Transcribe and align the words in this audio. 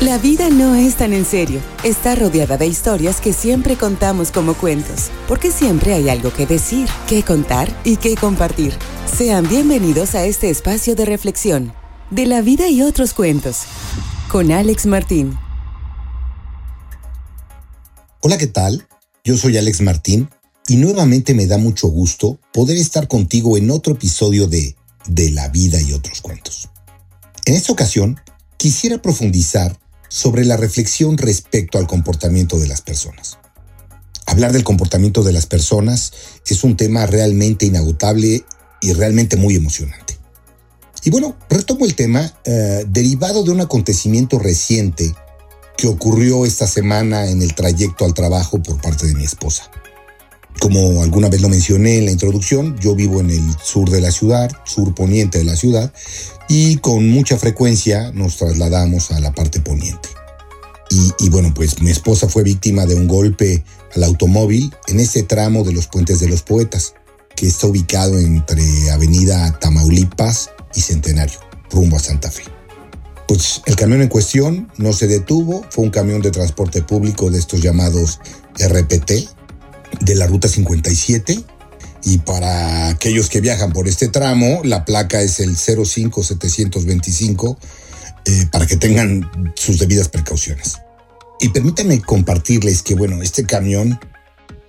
La 0.00 0.16
vida 0.16 0.48
no 0.48 0.76
es 0.76 0.94
tan 0.94 1.12
en 1.12 1.24
serio. 1.24 1.60
Está 1.82 2.14
rodeada 2.14 2.56
de 2.56 2.68
historias 2.68 3.20
que 3.20 3.32
siempre 3.32 3.76
contamos 3.76 4.30
como 4.30 4.54
cuentos, 4.54 5.10
porque 5.26 5.50
siempre 5.50 5.92
hay 5.92 6.08
algo 6.08 6.32
que 6.32 6.46
decir, 6.46 6.88
que 7.08 7.24
contar 7.24 7.68
y 7.82 7.96
que 7.96 8.14
compartir. 8.14 8.72
Sean 9.12 9.48
bienvenidos 9.48 10.14
a 10.14 10.24
este 10.24 10.50
espacio 10.50 10.94
de 10.94 11.04
reflexión, 11.04 11.72
de 12.12 12.26
la 12.26 12.42
vida 12.42 12.68
y 12.68 12.82
otros 12.82 13.12
cuentos, 13.12 13.62
con 14.30 14.52
Alex 14.52 14.86
Martín. 14.86 15.36
Hola, 18.20 18.38
¿qué 18.38 18.46
tal? 18.46 18.86
Yo 19.24 19.36
soy 19.36 19.58
Alex 19.58 19.80
Martín 19.80 20.30
y 20.68 20.76
nuevamente 20.76 21.34
me 21.34 21.48
da 21.48 21.58
mucho 21.58 21.88
gusto 21.88 22.38
poder 22.52 22.76
estar 22.76 23.08
contigo 23.08 23.56
en 23.56 23.72
otro 23.72 23.94
episodio 23.94 24.46
de 24.46 24.76
De 25.08 25.32
la 25.32 25.48
vida 25.48 25.80
y 25.80 25.92
otros 25.92 26.20
cuentos. 26.20 26.68
En 27.46 27.54
esta 27.54 27.72
ocasión, 27.72 28.20
quisiera 28.58 29.02
profundizar 29.02 29.76
sobre 30.08 30.44
la 30.44 30.56
reflexión 30.56 31.18
respecto 31.18 31.78
al 31.78 31.86
comportamiento 31.86 32.58
de 32.58 32.68
las 32.68 32.80
personas. 32.80 33.38
Hablar 34.26 34.52
del 34.52 34.64
comportamiento 34.64 35.22
de 35.22 35.32
las 35.32 35.46
personas 35.46 36.12
es 36.46 36.64
un 36.64 36.76
tema 36.76 37.06
realmente 37.06 37.66
inagotable 37.66 38.44
y 38.80 38.92
realmente 38.92 39.36
muy 39.36 39.56
emocionante. 39.56 40.18
Y 41.04 41.10
bueno, 41.10 41.36
retomo 41.48 41.84
el 41.84 41.94
tema 41.94 42.32
eh, 42.44 42.84
derivado 42.88 43.42
de 43.44 43.50
un 43.50 43.60
acontecimiento 43.60 44.38
reciente 44.38 45.14
que 45.76 45.86
ocurrió 45.86 46.44
esta 46.44 46.66
semana 46.66 47.30
en 47.30 47.40
el 47.40 47.54
trayecto 47.54 48.04
al 48.04 48.12
trabajo 48.12 48.62
por 48.62 48.80
parte 48.80 49.06
de 49.06 49.14
mi 49.14 49.24
esposa. 49.24 49.70
Como 50.60 51.02
alguna 51.02 51.28
vez 51.28 51.40
lo 51.40 51.48
mencioné 51.48 51.98
en 51.98 52.06
la 52.06 52.10
introducción, 52.10 52.76
yo 52.78 52.94
vivo 52.94 53.20
en 53.20 53.30
el 53.30 53.56
sur 53.62 53.88
de 53.90 54.00
la 54.00 54.10
ciudad, 54.10 54.50
sur 54.64 54.94
poniente 54.94 55.38
de 55.38 55.44
la 55.44 55.56
ciudad, 55.56 55.92
y 56.48 56.76
con 56.78 57.08
mucha 57.08 57.38
frecuencia 57.38 58.10
nos 58.12 58.36
trasladamos 58.36 59.12
a 59.12 59.20
la 59.20 59.32
parte 59.32 59.60
poniente. 59.60 60.08
Y, 60.90 61.28
bueno, 61.28 61.52
pues 61.54 61.82
mi 61.82 61.90
esposa 61.90 62.28
fue 62.28 62.42
víctima 62.42 62.86
de 62.86 62.94
un 62.94 63.06
golpe 63.06 63.62
al 63.94 64.04
automóvil 64.04 64.72
en 64.86 65.00
ese 65.00 65.22
tramo 65.22 65.62
de 65.62 65.72
los 65.72 65.86
puentes 65.86 66.18
de 66.18 66.28
los 66.28 66.42
poetas, 66.42 66.94
que 67.36 67.46
está 67.46 67.66
ubicado 67.66 68.18
entre 68.18 68.90
Avenida 68.90 69.58
Tamaulipas 69.60 70.50
y 70.74 70.80
Centenario, 70.80 71.38
rumbo 71.70 71.98
a 71.98 72.00
Santa 72.00 72.30
Fe. 72.30 72.44
Pues 73.28 73.60
el 73.66 73.76
camión 73.76 74.00
en 74.00 74.08
cuestión 74.08 74.72
no 74.78 74.94
se 74.94 75.06
detuvo, 75.06 75.64
fue 75.68 75.84
un 75.84 75.90
camión 75.90 76.22
de 76.22 76.30
transporte 76.30 76.82
público 76.82 77.30
de 77.30 77.38
estos 77.38 77.60
llamados 77.60 78.18
RPT, 78.58 79.28
de 80.00 80.14
la 80.14 80.26
Ruta 80.26 80.48
57, 80.48 81.44
y 82.04 82.18
para 82.18 82.88
aquellos 82.88 83.28
que 83.28 83.40
viajan 83.40 83.72
por 83.72 83.88
este 83.88 84.08
tramo, 84.08 84.60
la 84.64 84.84
placa 84.84 85.20
es 85.20 85.40
el 85.40 85.56
05725 85.56 87.58
eh, 88.24 88.46
para 88.52 88.66
que 88.66 88.76
tengan 88.76 89.52
sus 89.54 89.78
debidas 89.78 90.08
precauciones. 90.08 90.78
Y 91.40 91.50
permítanme 91.50 92.00
compartirles 92.00 92.82
que, 92.82 92.94
bueno, 92.94 93.22
este 93.22 93.44
camión 93.44 93.98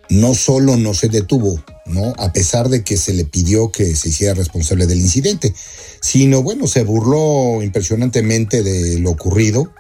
no 0.09 0.33
solo 0.33 0.77
no 0.77 0.93
se 0.93 1.07
detuvo, 1.07 1.63
¿no? 1.85 2.13
A 2.17 2.33
pesar 2.33 2.69
de 2.69 2.83
que 2.83 2.97
se 2.97 3.13
le 3.13 3.25
pidió 3.25 3.71
que 3.71 3.95
se 3.95 4.09
hiciera 4.09 4.33
responsable 4.33 4.87
del 4.87 4.99
incidente, 4.99 5.53
sino, 6.01 6.41
bueno, 6.41 6.67
se 6.67 6.83
burló 6.83 7.61
impresionantemente 7.61 8.63
de 8.63 8.99
lo 8.99 9.11
ocurrido 9.11 9.71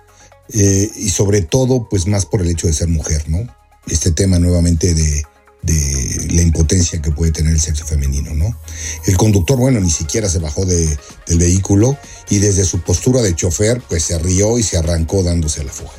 eh, 0.53 0.89
y 0.95 1.09
sobre 1.09 1.41
todo, 1.41 1.87
pues 1.89 2.07
más 2.07 2.25
por 2.25 2.41
el 2.41 2.49
hecho 2.49 2.67
de 2.67 2.73
ser 2.73 2.87
mujer, 2.87 3.27
¿no? 3.27 3.47
Este 3.87 4.11
tema 4.11 4.39
nuevamente 4.39 4.93
de 4.93 5.23
de 5.61 6.27
la 6.31 6.41
impotencia 6.41 7.01
que 7.01 7.11
puede 7.11 7.31
tener 7.31 7.53
el 7.53 7.59
sexo 7.59 7.85
femenino, 7.85 8.33
¿no? 8.33 8.57
El 9.05 9.17
conductor, 9.17 9.57
bueno, 9.57 9.79
ni 9.79 9.89
siquiera 9.89 10.29
se 10.29 10.39
bajó 10.39 10.65
de, 10.65 10.97
del 11.27 11.37
vehículo 11.37 11.97
y 12.29 12.39
desde 12.39 12.63
su 12.63 12.81
postura 12.81 13.21
de 13.21 13.35
chofer, 13.35 13.81
pues 13.87 14.03
se 14.03 14.17
rió 14.19 14.57
y 14.57 14.63
se 14.63 14.77
arrancó 14.77 15.23
dándose 15.23 15.63
la 15.63 15.71
fuga. 15.71 15.91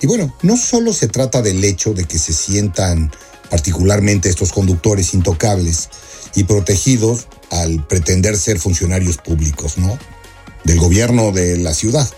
Y 0.00 0.06
bueno, 0.06 0.34
no 0.42 0.56
solo 0.56 0.92
se 0.92 1.08
trata 1.08 1.42
del 1.42 1.62
hecho 1.64 1.94
de 1.94 2.04
que 2.04 2.18
se 2.18 2.32
sientan 2.32 3.10
particularmente 3.50 4.28
estos 4.28 4.52
conductores 4.52 5.14
intocables 5.14 5.88
y 6.34 6.44
protegidos 6.44 7.28
al 7.50 7.86
pretender 7.86 8.36
ser 8.36 8.58
funcionarios 8.58 9.18
públicos, 9.18 9.78
¿no? 9.78 9.98
Del 10.64 10.78
gobierno 10.78 11.32
de 11.32 11.56
la 11.58 11.72
ciudad. 11.72 12.08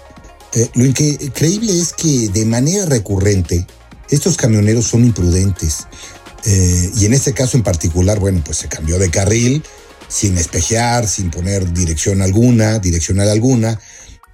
Eh, 0.55 0.71
lo 0.75 0.87
increíble 0.87 1.79
es 1.79 1.93
que 1.93 2.29
de 2.29 2.47
manera 2.47 2.87
recurrente 2.87 3.67
estos 4.11 4.37
camioneros 4.39 4.87
son 4.87 5.05
imprudentes, 5.05 5.87
eh, 6.51 6.93
y 6.97 7.05
en 7.05 7.13
este 7.13 7.35
caso 7.35 7.59
en 7.59 7.63
particular, 7.63 8.19
bueno, 8.19 8.41
pues 8.43 8.57
se 8.57 8.69
cambió 8.69 8.99
de 8.99 9.11
carril 9.11 9.63
sin 10.09 10.39
espejear, 10.39 11.07
sin 11.07 11.31
poner 11.31 11.75
dirección 11.75 12.23
alguna, 12.23 12.79
direccional 12.79 13.29
alguna, 13.29 13.79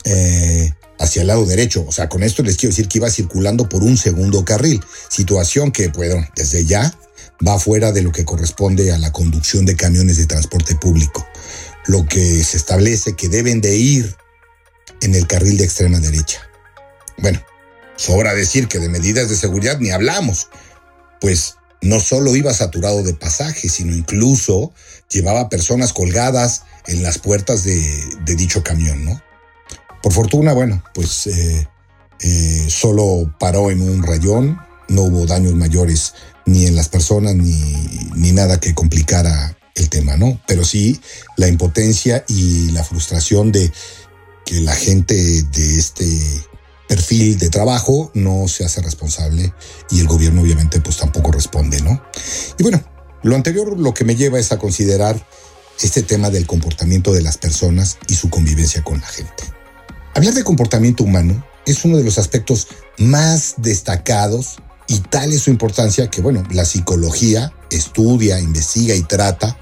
eh, 0.05 0.73
hacia 1.01 1.23
el 1.23 1.27
lado 1.27 1.45
derecho. 1.45 1.85
O 1.89 1.91
sea, 1.91 2.09
con 2.09 2.23
esto 2.23 2.45
les 2.45 2.57
quiero 2.57 2.71
decir 2.71 2.87
que 2.87 2.99
iba 2.99 3.11
circulando 3.11 3.69
por 3.69 3.83
un 3.83 3.97
segundo 3.97 4.45
carril, 4.45 4.81
situación 5.09 5.73
que, 5.73 5.89
bueno, 5.89 6.25
desde 6.37 6.65
ya 6.65 6.97
va 7.45 7.59
fuera 7.59 7.91
de 7.91 8.03
lo 8.03 8.13
que 8.13 8.25
corresponde 8.25 8.93
a 8.93 8.99
la 8.99 9.11
conducción 9.11 9.67
de 9.67 9.75
camiones 9.75 10.17
de 10.17 10.27
transporte 10.27 10.77
público. 10.77 11.27
Lo 11.87 12.07
que 12.07 12.45
se 12.45 12.57
establece 12.57 13.17
que 13.17 13.29
deben 13.29 13.61
de 13.61 13.77
ir 13.77 14.17
en 15.01 15.17
el 15.17 15.27
carril 15.27 15.57
de 15.57 15.65
extrema 15.65 15.99
derecha. 15.99 16.49
Bueno, 17.19 17.43
sobra 17.97 18.35
decir 18.35 18.69
que 18.69 18.79
de 18.79 18.89
medidas 18.89 19.29
de 19.29 19.35
seguridad 19.35 19.81
ni 19.81 19.91
hablamos, 19.91 20.47
pues 21.21 21.57
no 21.84 22.00
solo 22.00 22.34
iba 22.34 22.53
saturado 22.55 23.03
de 23.03 23.12
pasajes, 23.12 23.72
sino 23.72 23.95
incluso 23.95 24.72
llevaba 25.11 25.50
personas 25.50 25.93
colgadas 25.93 26.62
en 26.87 27.03
las 27.03 27.19
puertas 27.19 27.62
de, 27.62 28.03
dicho 28.37 28.62
camión, 28.62 29.05
¿no? 29.05 29.22
Por 30.03 30.12
fortuna, 30.12 30.55
bueno, 30.55 30.83
pues 30.94 31.27
eh, 31.27 31.69
eh, 32.21 32.67
solo 32.69 33.34
paró 33.39 33.71
en 33.71 33.83
un 33.83 34.03
rayón, 34.03 34.59
no 34.89 35.03
hubo 35.03 35.27
daños 35.27 35.55
mayores 35.55 36.15
ni 36.47 36.67
en 36.67 36.75
las 36.75 36.89
personas 36.89 37.34
ni, 37.34 37.62
ni 38.15 38.33
nada 38.33 38.59
que 38.61 38.75
complicara 38.75 39.56
el 39.75 39.91
tema, 39.91 40.17
¿no? 40.17 40.41
Pero 40.47 40.65
sí 40.65 41.00
la 41.37 41.49
impotencia 41.49 42.25
y 42.28 42.71
la 42.71 42.83
frustración 42.83 43.53
de 43.53 43.71
que 44.47 44.61
la 44.61 44.75
gente 44.75 45.15
de 45.15 45.78
este 45.78 46.06
perfil 46.89 47.39
de 47.39 47.50
trabajo 47.50 48.11
no 48.15 48.47
se 48.49 48.65
hace 48.65 48.81
responsable 48.81 49.53
y 49.91 50.00
el 50.00 50.06
gobierno 50.06 50.43
obviamente 50.43 50.81
pues 50.81 50.99
tampoco 50.99 51.33
responde, 51.33 51.81
¿no? 51.81 52.03
Y 52.59 52.62
bueno, 52.62 52.83
lo 53.22 53.34
anterior 53.34 53.78
lo 53.78 53.95
que 53.95 54.05
me 54.05 54.17
lleva 54.17 54.39
es 54.39 54.53
a 54.53 54.59
considerar 54.59 55.27
este 55.81 56.03
tema 56.03 56.31
del 56.31 56.47
comportamiento 56.47 57.12
de 57.12 57.23
las 57.23 57.39
personas 57.39 57.99
y 58.09 58.15
su 58.15 58.31
convivencia 58.31 58.83
con 58.83 59.00
la 59.00 59.06
gente. 59.06 59.44
Hablar 60.15 60.34
de 60.34 60.44
comportamiento 60.44 61.05
humano 61.05 61.44
es 61.67 61.84
uno 61.84 61.97
de 61.97 62.05
los 62.05 62.19
aspectos 62.19 62.69
más 62.99 63.55
destacados 63.56 64.56
y 64.87 65.00
tal 65.00 65.33
es 65.33 65.43
su 65.43 65.50
importancia 65.50 66.11
que, 66.11 66.21
bueno, 66.21 66.44
la 66.50 66.65
psicología 66.65 67.53
estudia, 67.71 68.39
investiga 68.39 68.94
y 68.94 69.03
trata 69.03 69.59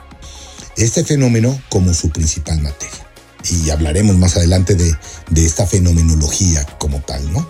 este 0.77 1.05
fenómeno 1.05 1.59
como 1.71 1.95
su 1.95 2.11
principal 2.11 2.61
materia 2.61 3.12
y 3.51 3.71
hablaremos 3.71 4.17
más 4.17 4.37
adelante 4.37 4.75
de, 4.75 4.97
esta 5.37 5.67
fenomenología 5.67 6.65
como 6.79 7.01
tal, 7.01 7.33
¿no? 7.33 7.49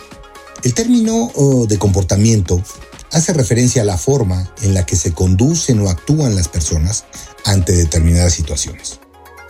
El 0.62 0.74
término 0.74 1.30
oh, 1.34 1.66
de 1.66 1.78
comportamiento 1.78 2.62
hace 3.10 3.32
referencia 3.32 3.82
a 3.82 3.84
la 3.84 3.98
forma 3.98 4.52
en 4.62 4.74
la 4.74 4.86
que 4.86 4.96
se 4.96 5.12
conducen 5.12 5.80
o 5.80 5.90
actúan 5.90 6.34
las 6.34 6.48
personas 6.48 7.04
ante 7.44 7.72
determinadas 7.72 8.32
situaciones, 8.32 9.00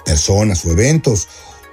personas 0.04 0.64
o 0.64 0.70
eventos, 0.72 1.28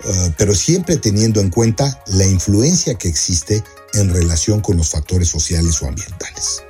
eh, 0.06 0.34
pero 0.38 0.56
siempre 0.56 0.98
teniendo 0.98 1.42
en 1.42 1.50
cuenta 1.50 2.02
la 2.08 2.26
influencia 2.26 2.96
que 2.96 3.08
existe 3.08 3.64
en 3.94 4.14
relación 4.14 4.62
con 4.62 4.78
los 4.78 4.90
factores 4.90 5.30
sociales 5.30 5.82
o 5.82 5.88
ambientales. 5.88 6.64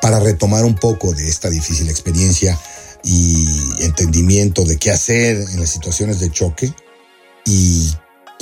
Para 0.00 0.18
retomar 0.18 0.64
un 0.64 0.74
poco 0.74 1.12
de 1.12 1.28
esta 1.28 1.50
difícil 1.50 1.88
experiencia 1.88 2.58
y 3.04 3.46
entendimiento 3.80 4.64
de 4.64 4.78
qué 4.78 4.90
hacer 4.90 5.36
en 5.36 5.60
las 5.60 5.70
situaciones 5.70 6.20
de 6.20 6.30
choque, 6.30 6.72
y 7.44 7.92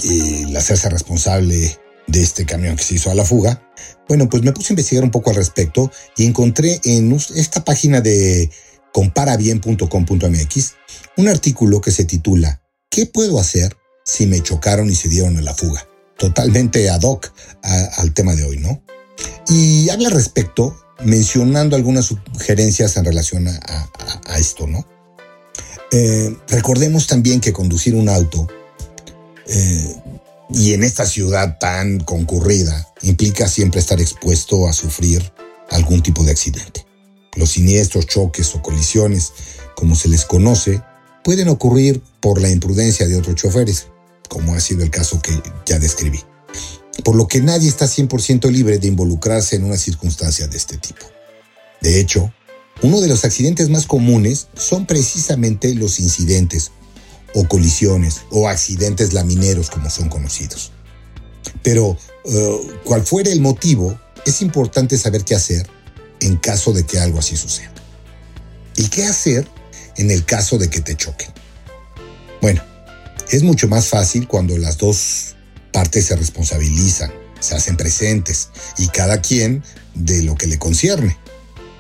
el 0.05 0.57
hacerse 0.57 0.89
responsable 0.89 1.79
de 2.07 2.23
este 2.23 2.45
camión 2.45 2.77
que 2.77 2.83
se 2.83 2.95
hizo 2.95 3.11
a 3.11 3.15
la 3.15 3.25
fuga, 3.25 3.63
bueno, 4.09 4.29
pues 4.29 4.43
me 4.43 4.53
puse 4.53 4.73
a 4.73 4.75
investigar 4.75 5.05
un 5.05 5.11
poco 5.11 5.31
al 5.31 5.37
respecto 5.37 5.91
y 6.17 6.27
encontré 6.27 6.81
en 6.85 7.13
esta 7.13 7.65
página 7.65 8.01
de 8.01 8.51
comparabien.com.mx 8.93 10.73
un 11.17 11.29
artículo 11.29 11.81
que 11.81 11.93
se 11.93 12.05
titula 12.05 12.61
¿Qué 12.91 13.07
puedo 13.07 13.39
hacer 13.39 13.77
si 14.05 14.27
me 14.27 14.43
chocaron 14.43 14.91
y 14.91 14.97
se 14.97 15.09
dieron 15.09 15.37
a 15.39 15.43
la 15.43 15.55
fuga? 15.55 15.87
Totalmente 16.19 16.91
ad 16.91 17.03
hoc 17.03 17.33
al 17.63 18.13
tema 18.13 18.35
de 18.35 18.45
hoy, 18.45 18.59
¿no? 18.59 18.83
Y 19.49 19.89
habla 19.91 20.09
al 20.09 20.15
respecto 20.15 20.77
mencionando 21.05 21.77
algunas 21.77 22.07
sugerencias 22.07 22.97
en 22.97 23.05
relación 23.05 23.49
a, 23.49 24.39
esto, 24.39 24.67
¿no? 24.67 24.87
Eh, 25.93 26.37
recordemos 26.49 27.07
también 27.07 27.41
que 27.41 27.53
conducir 27.53 27.95
un 27.95 28.09
auto 28.09 28.49
eh, 29.53 29.97
y 30.53 30.75
en 30.75 30.85
esta 30.85 31.07
ciudad 31.07 31.59
tan 31.59 32.01
concurrida 32.01 32.89
implica 33.03 33.49
siempre 33.49 33.81
estar 33.81 34.01
expuesto 34.01 34.69
a 34.69 34.73
sufrir 34.73 35.33
algún 35.71 36.03
tipo 36.03 36.23
de 36.25 36.31
accidente. 36.31 36.87
Los 37.35 37.51
siniestros, 37.51 38.07
choques 38.07 38.55
o 38.55 38.63
colisiones, 38.63 39.33
como 39.75 39.97
se 39.97 40.09
les 40.09 40.25
conoce, 40.25 40.83
pueden 41.25 41.49
ocurrir 41.49 42.01
por 42.21 42.41
la 42.41 42.51
imprudencia 42.51 43.09
de 43.09 43.17
otros 43.17 43.37
choferes, 43.37 43.89
como 44.29 44.55
ha 44.55 44.61
sido 44.61 44.83
el 44.83 44.91
caso 44.91 45.21
que 45.21 45.33
ya 45.67 45.79
describí. 45.79 46.21
por 47.05 47.17
lo 47.17 47.27
que 47.27 47.41
nadie 47.41 47.69
está 47.69 47.87
100% 47.87 48.51
libre 48.51 48.79
de 48.79 48.89
involucrarse 48.89 49.57
en 49.57 49.65
una 49.65 49.79
circunstancia 49.79 50.47
de 50.49 50.57
este 50.59 50.77
tipo. 50.77 51.07
De 51.81 51.99
hecho, 51.99 52.31
uno 52.83 53.01
de 53.01 53.09
los 53.09 53.25
accidentes 53.25 53.71
más 53.71 53.87
comunes 53.87 54.49
son 54.55 54.85
precisamente 54.85 55.75
los 55.75 55.99
incidentes 55.99 56.73
o 57.35 57.47
colisiones 57.47 58.23
o 58.31 58.49
accidentes 58.49 59.13
lamineros 59.13 59.71
como 59.71 59.91
son 59.91 60.09
conocidos. 60.09 60.73
Pero, 61.63 61.97
eh, 62.25 62.61
cual 62.85 63.03
fuera 63.03 63.31
el 63.31 63.41
motivo, 63.41 63.99
es 64.27 64.43
importante 64.43 64.97
saber 64.99 65.25
qué 65.25 65.35
hacer 65.35 65.69
en 66.21 66.37
caso 66.37 66.73
de 66.73 66.85
que 66.85 66.99
algo 66.99 67.19
así 67.19 67.37
suceda. 67.37 67.73
¿Y 68.77 68.89
qué 68.89 69.05
hacer 69.05 69.47
en 69.97 70.11
el 70.11 70.25
caso 70.25 70.59
de 70.59 70.71
que 70.71 70.81
te 70.81 70.97
choquen? 70.97 71.31
Bueno, 72.41 72.63
es 73.31 73.43
mucho 73.43 73.69
más 73.69 73.87
fácil 73.89 74.27
cuando 74.27 74.57
las 74.59 74.79
dos 74.79 75.37
partes 75.73 76.07
se 76.07 76.17
responsabilizan, 76.17 77.13
se 77.41 77.55
hacen 77.55 77.77
presentes 77.77 78.49
y 78.79 78.89
cada 78.89 79.21
quien 79.21 79.63
de 79.95 80.23
lo 80.23 80.35
que 80.35 80.47
le 80.47 80.59
concierne. 80.59 81.17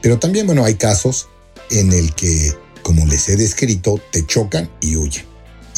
Pero 0.02 0.19
también, 0.19 0.47
bueno, 0.47 0.64
hay 0.64 0.75
casos 0.75 1.29
en 1.70 1.93
el 1.93 2.14
que, 2.14 2.55
como 2.82 3.06
les 3.06 3.29
he 3.29 3.37
descrito, 3.37 4.00
te 4.12 4.26
chocan 4.26 4.70
y 4.81 4.97
huyen. 4.97 5.30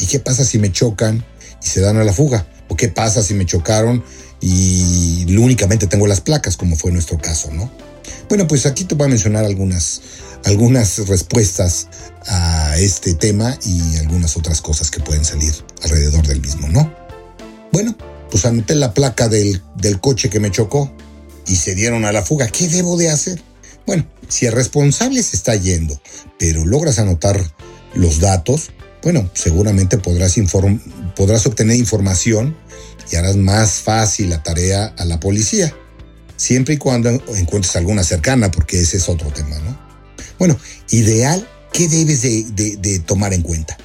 ¿Y 0.03 0.05
qué 0.05 0.19
pasa 0.19 0.43
si 0.43 0.59
me 0.59 0.69
chocan 0.69 1.23
y 1.63 1.65
se 1.65 1.79
dan 1.79 1.95
a 1.95 2.03
la 2.03 2.11
fuga? 2.11 2.45
¿O 2.67 2.75
qué 2.75 2.89
pasa 2.89 3.23
si 3.23 3.33
me 3.35 3.45
chocaron 3.45 4.03
y 4.41 5.33
únicamente 5.37 5.87
tengo 5.87 6.07
las 6.07 6.19
placas, 6.19 6.57
como 6.57 6.75
fue 6.75 6.91
nuestro 6.91 7.17
caso, 7.17 7.51
¿no? 7.53 7.71
Bueno, 8.27 8.45
pues 8.45 8.65
aquí 8.65 8.83
te 8.83 8.95
voy 8.95 9.05
a 9.05 9.09
mencionar 9.11 9.45
algunas, 9.45 10.01
algunas 10.43 11.07
respuestas 11.07 11.87
a 12.27 12.77
este 12.79 13.13
tema 13.13 13.57
y 13.63 13.95
algunas 13.95 14.35
otras 14.35 14.61
cosas 14.61 14.91
que 14.91 14.99
pueden 14.99 15.23
salir 15.23 15.53
alrededor 15.83 16.27
del 16.27 16.41
mismo, 16.41 16.67
¿no? 16.67 16.93
Bueno, 17.71 17.95
pues 18.29 18.45
anoté 18.45 18.75
la 18.75 18.93
placa 18.93 19.29
del, 19.29 19.63
del 19.77 20.01
coche 20.01 20.29
que 20.29 20.41
me 20.41 20.51
chocó 20.51 20.91
y 21.47 21.55
se 21.55 21.75
dieron 21.75 22.03
a 22.03 22.11
la 22.11 22.23
fuga. 22.23 22.49
¿Qué 22.49 22.67
debo 22.67 22.97
de 22.97 23.09
hacer? 23.09 23.41
Bueno, 23.87 24.05
si 24.27 24.47
el 24.47 24.51
responsable 24.51 25.23
se 25.23 25.37
está 25.37 25.55
yendo, 25.55 25.97
pero 26.37 26.65
logras 26.65 26.99
anotar 26.99 27.41
los 27.93 28.19
datos, 28.19 28.71
bueno, 29.03 29.29
seguramente 29.33 29.97
podrás, 29.97 30.35
podrás 31.15 31.45
obtener 31.45 31.75
información 31.75 32.55
y 33.11 33.17
harás 33.17 33.35
más 33.35 33.73
fácil 33.81 34.29
la 34.29 34.41
tarea 34.41 34.93
a 34.97 35.05
la 35.05 35.19
policía, 35.19 35.75
siempre 36.37 36.75
y 36.75 36.77
cuando 36.77 37.09
encuentres 37.09 37.75
alguna 37.75 38.03
cercana, 38.03 38.49
porque 38.49 38.79
ese 38.79 38.97
es 38.97 39.09
otro 39.09 39.29
tema, 39.31 39.59
¿no? 39.59 39.77
Bueno, 40.39 40.57
ideal, 40.91 41.47
¿qué 41.73 41.87
debes 41.89 42.21
de, 42.21 42.99
tomar 43.05 43.33
en 43.33 43.41
cuenta? 43.41 43.77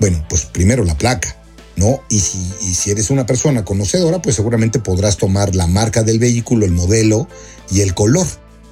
Bueno, 0.00 0.24
pues 0.28 0.44
primero 0.46 0.84
la 0.84 0.98
placa, 0.98 1.36
¿no? 1.76 2.02
Y 2.10 2.18
si, 2.18 2.38
y 2.62 2.74
si 2.74 2.90
eres 2.90 3.10
una 3.10 3.26
persona 3.26 3.64
conocedora, 3.64 4.20
pues 4.20 4.36
seguramente 4.36 4.80
podrás 4.80 5.16
tomar 5.16 5.54
la 5.54 5.68
marca 5.68 6.02
del 6.02 6.18
vehículo, 6.18 6.66
el 6.66 6.72
modelo 6.72 7.28
y 7.70 7.80
el 7.80 7.94
color. 7.94 8.26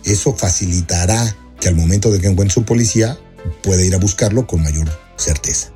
Eso 0.04 0.34
facilitará 0.34 1.36
que 1.60 1.68
al 1.68 1.76
momento 1.76 2.10
de 2.10 2.20
que 2.20 2.26
encuentre 2.26 2.54
su 2.54 2.64
policía 2.64 3.18
pueda 3.62 3.84
ir 3.84 3.94
a 3.94 3.98
buscarlo 3.98 4.46
con 4.46 4.62
mayor 4.62 4.90
certeza. 5.20 5.72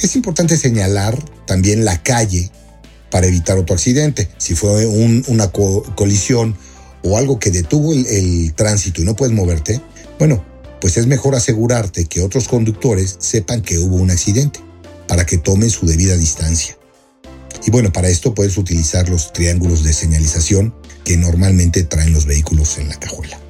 Es 0.00 0.14
importante 0.16 0.56
señalar 0.56 1.18
también 1.46 1.84
la 1.84 2.02
calle 2.02 2.50
para 3.10 3.26
evitar 3.26 3.58
otro 3.58 3.74
accidente. 3.74 4.28
Si 4.38 4.54
fue 4.54 4.86
una 4.86 5.50
colisión 5.50 6.56
o 7.02 7.16
algo 7.18 7.38
que 7.38 7.50
detuvo 7.50 7.92
el, 7.92 8.52
tránsito 8.54 9.02
y 9.02 9.04
no 9.04 9.16
puedes 9.16 9.34
moverte, 9.34 9.80
bueno, 10.18 10.44
pues 10.80 10.96
es 10.96 11.06
mejor 11.06 11.34
asegurarte 11.34 12.06
que 12.06 12.20
otros 12.20 12.48
conductores 12.48 13.16
sepan 13.18 13.62
que 13.62 13.78
hubo 13.78 13.96
un 13.96 14.10
accidente 14.10 14.60
para 15.08 15.26
que 15.26 15.38
tomen 15.38 15.70
su 15.70 15.86
debida 15.86 16.16
distancia. 16.16 16.76
Y 17.66 17.70
bueno, 17.70 17.92
para 17.92 18.08
esto 18.08 18.34
puedes 18.34 18.56
utilizar 18.56 19.08
los 19.08 19.32
triángulos 19.32 19.82
de 19.82 19.92
señalización 19.92 20.74
que 21.04 21.16
normalmente 21.16 21.82
traen 21.82 22.12
los 22.12 22.26
vehículos 22.26 22.78
en 22.78 22.88
la 22.88 23.00
cajuela. 23.00 23.40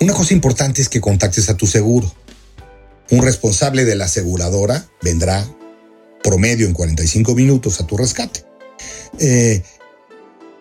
Una 0.00 0.12
cosa 0.12 0.34
importante 0.34 0.82
es 0.82 0.88
que 0.88 1.00
contactes 1.00 1.48
a 1.48 1.56
tu 1.56 1.66
seguro. 1.66 2.12
Un 3.12 3.20
responsable 3.20 3.84
de 3.84 3.94
la 3.94 4.06
aseguradora 4.06 4.88
vendrá 5.02 5.46
promedio 6.24 6.66
en 6.66 6.72
45 6.72 7.34
minutos 7.34 7.78
a 7.78 7.86
tu 7.86 7.98
rescate 7.98 8.42
eh, 9.18 9.62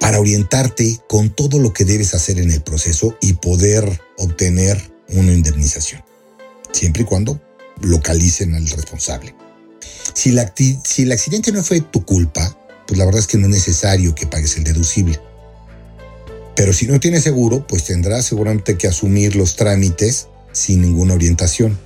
para 0.01 0.19
orientarte 0.19 1.00
con 1.07 1.33
todo 1.33 1.59
lo 1.59 1.71
que 1.71 1.86
debes 1.86 2.13
hacer 2.13 2.39
en 2.39 2.51
el 2.51 2.62
proceso 2.62 3.15
y 3.21 3.36
poder 3.36 4.01
obtener 4.18 4.92
una 5.13 5.31
indemnización, 5.31 6.03
siempre 6.74 7.03
y 7.03 7.06
cuando 7.06 7.42
localicen 7.80 8.53
al 8.53 8.68
responsable. 8.68 9.33
Si, 10.13 10.36
si 10.83 11.03
el 11.03 11.12
accidente 11.13 11.53
no 11.53 11.63
fue 11.63 11.80
tu 11.80 12.03
culpa, 12.03 12.57
pues 12.86 12.98
la 12.98 13.06
verdad 13.06 13.21
es 13.21 13.27
que 13.27 13.38
no 13.38 13.45
es 13.45 13.53
necesario 13.53 14.13
que 14.13 14.27
pagues 14.27 14.57
el 14.57 14.65
deducible. 14.65 15.21
Pero 16.57 16.74
si 16.74 16.86
no 16.86 17.00
tienes 17.00 17.24
seguro, 17.24 17.65
pues 17.65 17.86
tendrás 17.86 18.25
seguramente 18.25 18.77
que 18.77 18.89
asumir 18.89 19.38
los 19.38 19.56
trámites 19.56 20.27
sin 20.51 20.81
ninguna 20.81 21.13
orientación. 21.13 21.80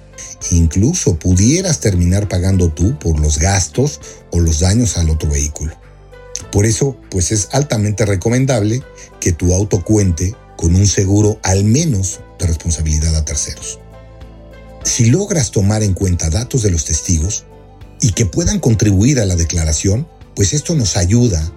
Incluso 0.52 1.18
pudieras 1.18 1.80
terminar 1.80 2.28
pagando 2.28 2.70
tú 2.70 2.98
por 3.00 3.20
los 3.20 3.40
gastos 3.40 4.00
o 4.32 4.40
los 4.40 4.60
daños 4.60 4.98
al 4.98 5.10
otro 5.10 5.30
vehículo. 5.30 5.74
Por 6.52 6.66
eso, 6.66 6.98
pues 7.10 7.32
es 7.32 7.50
altamente 7.52 8.06
recomendable 8.06 8.84
que 9.20 9.32
tu 9.32 9.54
auto 9.54 9.84
cuente 9.84 10.36
con 10.58 10.76
un 10.76 10.88
seguro 10.88 11.40
al 11.44 11.64
menos 11.64 12.22
de 12.40 12.48
responsabilidad 12.48 13.16
a 13.16 13.26
terceros. 13.26 13.80
Si 14.84 15.06
logras 15.06 15.52
tomar 15.52 15.84
en 15.84 15.94
cuenta 15.94 16.30
datos 16.30 16.62
de 16.62 16.72
los 16.72 16.86
testigos 16.86 17.46
y 18.02 18.12
que 18.12 18.26
puedan 18.26 18.60
contribuir 18.60 19.20
a 19.20 19.26
la 19.26 19.36
declaración, 19.36 20.08
pues 20.36 20.54
esto 20.54 20.76
nos 20.76 20.96
ayuda 20.96 21.52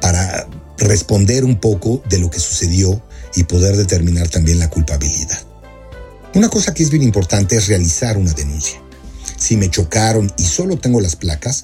para 0.00 0.46
responder 0.78 1.44
un 1.44 1.58
poco 1.58 2.02
de 2.08 2.18
lo 2.18 2.30
que 2.30 2.38
sucedió 2.38 3.02
y 3.34 3.44
poder 3.44 3.76
determinar 3.76 4.28
también 4.28 4.58
la 4.58 4.68
culpabilidad. 4.68 5.45
Una 6.36 6.50
cosa 6.50 6.74
que 6.74 6.82
es 6.82 6.90
bien 6.90 7.02
importante 7.02 7.56
es 7.56 7.66
realizar 7.66 8.18
una 8.18 8.30
denuncia. 8.34 8.78
Si 9.38 9.56
me 9.56 9.70
chocaron 9.70 10.30
y 10.36 10.42
solo 10.42 10.76
tengo 10.76 11.00
las 11.00 11.16
placas, 11.16 11.62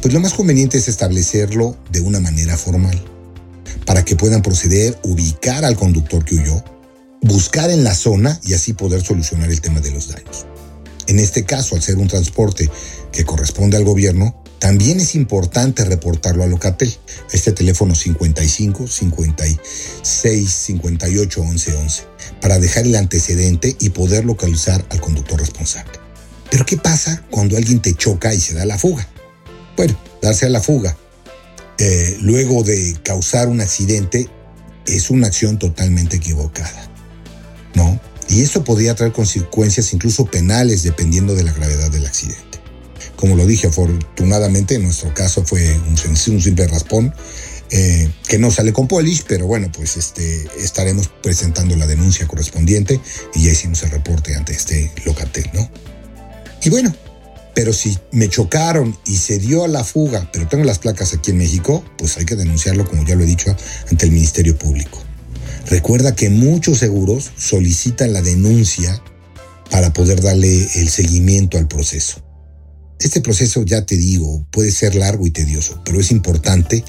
pues 0.00 0.14
lo 0.14 0.20
más 0.20 0.32
conveniente 0.32 0.78
es 0.78 0.86
establecerlo 0.86 1.76
de 1.90 1.98
una 1.98 2.20
manera 2.20 2.56
formal, 2.56 3.02
para 3.86 4.04
que 4.04 4.14
puedan 4.14 4.42
proceder, 4.42 4.96
ubicar 5.02 5.64
al 5.64 5.74
conductor 5.74 6.24
que 6.24 6.36
huyó, 6.36 6.62
buscar 7.20 7.68
en 7.68 7.82
la 7.82 7.92
zona 7.92 8.38
y 8.44 8.54
así 8.54 8.74
poder 8.74 9.02
solucionar 9.02 9.50
el 9.50 9.60
tema 9.60 9.80
de 9.80 9.90
los 9.90 10.06
daños. 10.06 10.46
En 11.08 11.18
este 11.18 11.44
caso, 11.44 11.74
al 11.74 11.82
ser 11.82 11.96
un 11.96 12.06
transporte 12.06 12.70
que 13.10 13.24
corresponde 13.24 13.76
al 13.76 13.82
gobierno, 13.82 14.40
también 14.60 15.00
es 15.00 15.16
importante 15.16 15.84
reportarlo 15.84 16.44
a 16.44 16.46
Locatel, 16.46 16.96
este 17.32 17.50
teléfono 17.50 17.96
55 17.96 18.86
56 18.86 20.48
58 20.48 21.40
11 21.40 21.74
11, 21.74 22.09
para 22.40 22.58
dejar 22.58 22.86
el 22.86 22.96
antecedente 22.96 23.76
y 23.80 23.90
poder 23.90 24.24
localizar 24.24 24.84
al 24.90 25.00
conductor 25.00 25.38
responsable. 25.38 25.92
Pero 26.50 26.66
¿qué 26.66 26.76
pasa 26.76 27.24
cuando 27.30 27.56
alguien 27.56 27.80
te 27.80 27.94
choca 27.94 28.34
y 28.34 28.40
se 28.40 28.54
da 28.54 28.64
la 28.64 28.78
fuga? 28.78 29.06
Bueno, 29.76 29.96
darse 30.20 30.46
a 30.46 30.50
la 30.50 30.60
fuga 30.60 30.96
eh, 31.82 32.18
luego 32.20 32.62
de 32.62 32.94
causar 33.02 33.48
un 33.48 33.62
accidente 33.62 34.28
es 34.86 35.08
una 35.08 35.28
acción 35.28 35.58
totalmente 35.58 36.16
equivocada, 36.16 36.90
¿no? 37.74 37.98
Y 38.28 38.42
esto 38.42 38.62
podría 38.64 38.94
traer 38.94 39.12
consecuencias 39.12 39.94
incluso 39.94 40.26
penales 40.26 40.82
dependiendo 40.82 41.34
de 41.34 41.42
la 41.42 41.52
gravedad 41.52 41.90
del 41.90 42.04
accidente. 42.04 42.60
Como 43.16 43.34
lo 43.34 43.46
dije, 43.46 43.68
afortunadamente 43.68 44.74
en 44.74 44.82
nuestro 44.82 45.14
caso 45.14 45.42
fue 45.42 45.74
un, 45.88 46.16
simple 46.16 46.66
raspón 46.66 47.14
eh, 47.70 48.10
que 48.26 48.38
no 48.38 48.50
sale 48.50 48.72
con 48.72 48.88
polish, 48.88 49.24
pero 49.28 49.46
bueno, 49.46 49.70
pues 49.72 49.96
este, 49.96 50.48
estaremos 50.58 51.08
presentando 51.22 51.76
la 51.76 51.86
denuncia 51.86 52.26
correspondiente 52.26 53.00
y 53.34 53.44
ya 53.44 53.52
hicimos 53.52 53.82
el 53.84 53.90
reporte 53.90 54.34
ante 54.34 54.52
este 54.52 54.90
locatel, 55.04 55.48
¿no? 55.54 55.70
Y 56.62 56.70
bueno, 56.70 56.94
pero 57.54 57.72
si 57.72 57.96
me 58.12 58.28
chocaron 58.28 58.96
y 59.06 59.16
se 59.16 59.38
dio 59.38 59.64
a 59.64 59.68
la 59.68 59.84
fuga, 59.84 60.28
pero 60.32 60.48
tengo 60.48 60.64
las 60.64 60.78
placas 60.78 61.14
aquí 61.14 61.30
en 61.30 61.38
México, 61.38 61.84
pues 61.96 62.16
hay 62.16 62.24
que 62.24 62.36
denunciarlo, 62.36 62.88
como 62.88 63.04
ya 63.04 63.14
lo 63.14 63.22
he 63.22 63.26
dicho, 63.26 63.54
ante 63.90 64.06
el 64.06 64.12
Ministerio 64.12 64.56
Público. 64.58 65.02
Recuerda 65.66 66.16
que 66.16 66.30
muchos 66.30 66.78
seguros 66.78 67.30
solicitan 67.36 68.12
la 68.12 68.22
denuncia 68.22 69.00
para 69.70 69.92
poder 69.92 70.20
darle 70.20 70.68
el 70.74 70.88
seguimiento 70.88 71.58
al 71.58 71.68
proceso. 71.68 72.22
Este 72.98 73.20
proceso, 73.20 73.62
ya 73.64 73.86
te 73.86 73.96
digo, 73.96 74.44
puede 74.50 74.72
ser 74.72 74.94
largo 74.94 75.26
y 75.26 75.30
tedioso, 75.30 75.80
pero 75.84 76.00
es 76.00 76.10
importante 76.10 76.84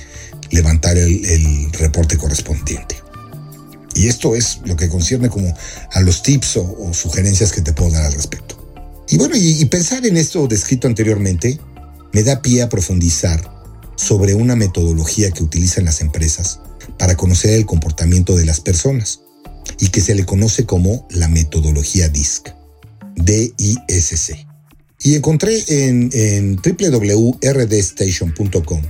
levantar 0.51 0.97
el, 0.97 1.71
reporte 1.73 2.17
correspondiente. 2.17 2.95
Y 3.95 4.07
esto 4.07 4.35
es 4.35 4.59
lo 4.65 4.75
que 4.75 4.89
concierne 4.89 5.29
como 5.29 5.55
a 5.91 6.01
los 6.01 6.23
tips 6.23 6.57
o, 6.57 6.93
sugerencias 6.93 7.51
que 7.51 7.61
te 7.61 7.73
puedo 7.73 7.91
dar 7.91 8.05
al 8.05 8.13
respecto. 8.13 8.57
Y 9.09 9.17
bueno, 9.17 9.35
y, 9.37 9.63
pensar 9.65 10.05
en 10.05 10.17
esto 10.17 10.47
descrito 10.47 10.87
anteriormente 10.87 11.59
me 12.13 12.23
da 12.23 12.41
pie 12.41 12.61
a 12.61 12.69
profundizar 12.69 13.51
sobre 13.95 14.35
una 14.35 14.55
metodología 14.55 15.31
que 15.31 15.43
utilizan 15.43 15.85
las 15.85 16.01
empresas 16.01 16.59
para 16.97 17.15
conocer 17.15 17.51
el 17.51 17.65
comportamiento 17.65 18.35
de 18.35 18.45
las 18.45 18.59
personas 18.59 19.21
y 19.79 19.89
que 19.89 20.01
se 20.01 20.15
le 20.15 20.25
conoce 20.25 20.65
como 20.65 21.07
la 21.09 21.27
metodología 21.27 22.09
DISC, 22.09 22.49
D-I-S-C. 23.15 24.47
Y 25.03 25.15
encontré 25.15 25.63
en, 25.67 26.09
en 26.13 26.57
www.rdstation.com 26.57 28.81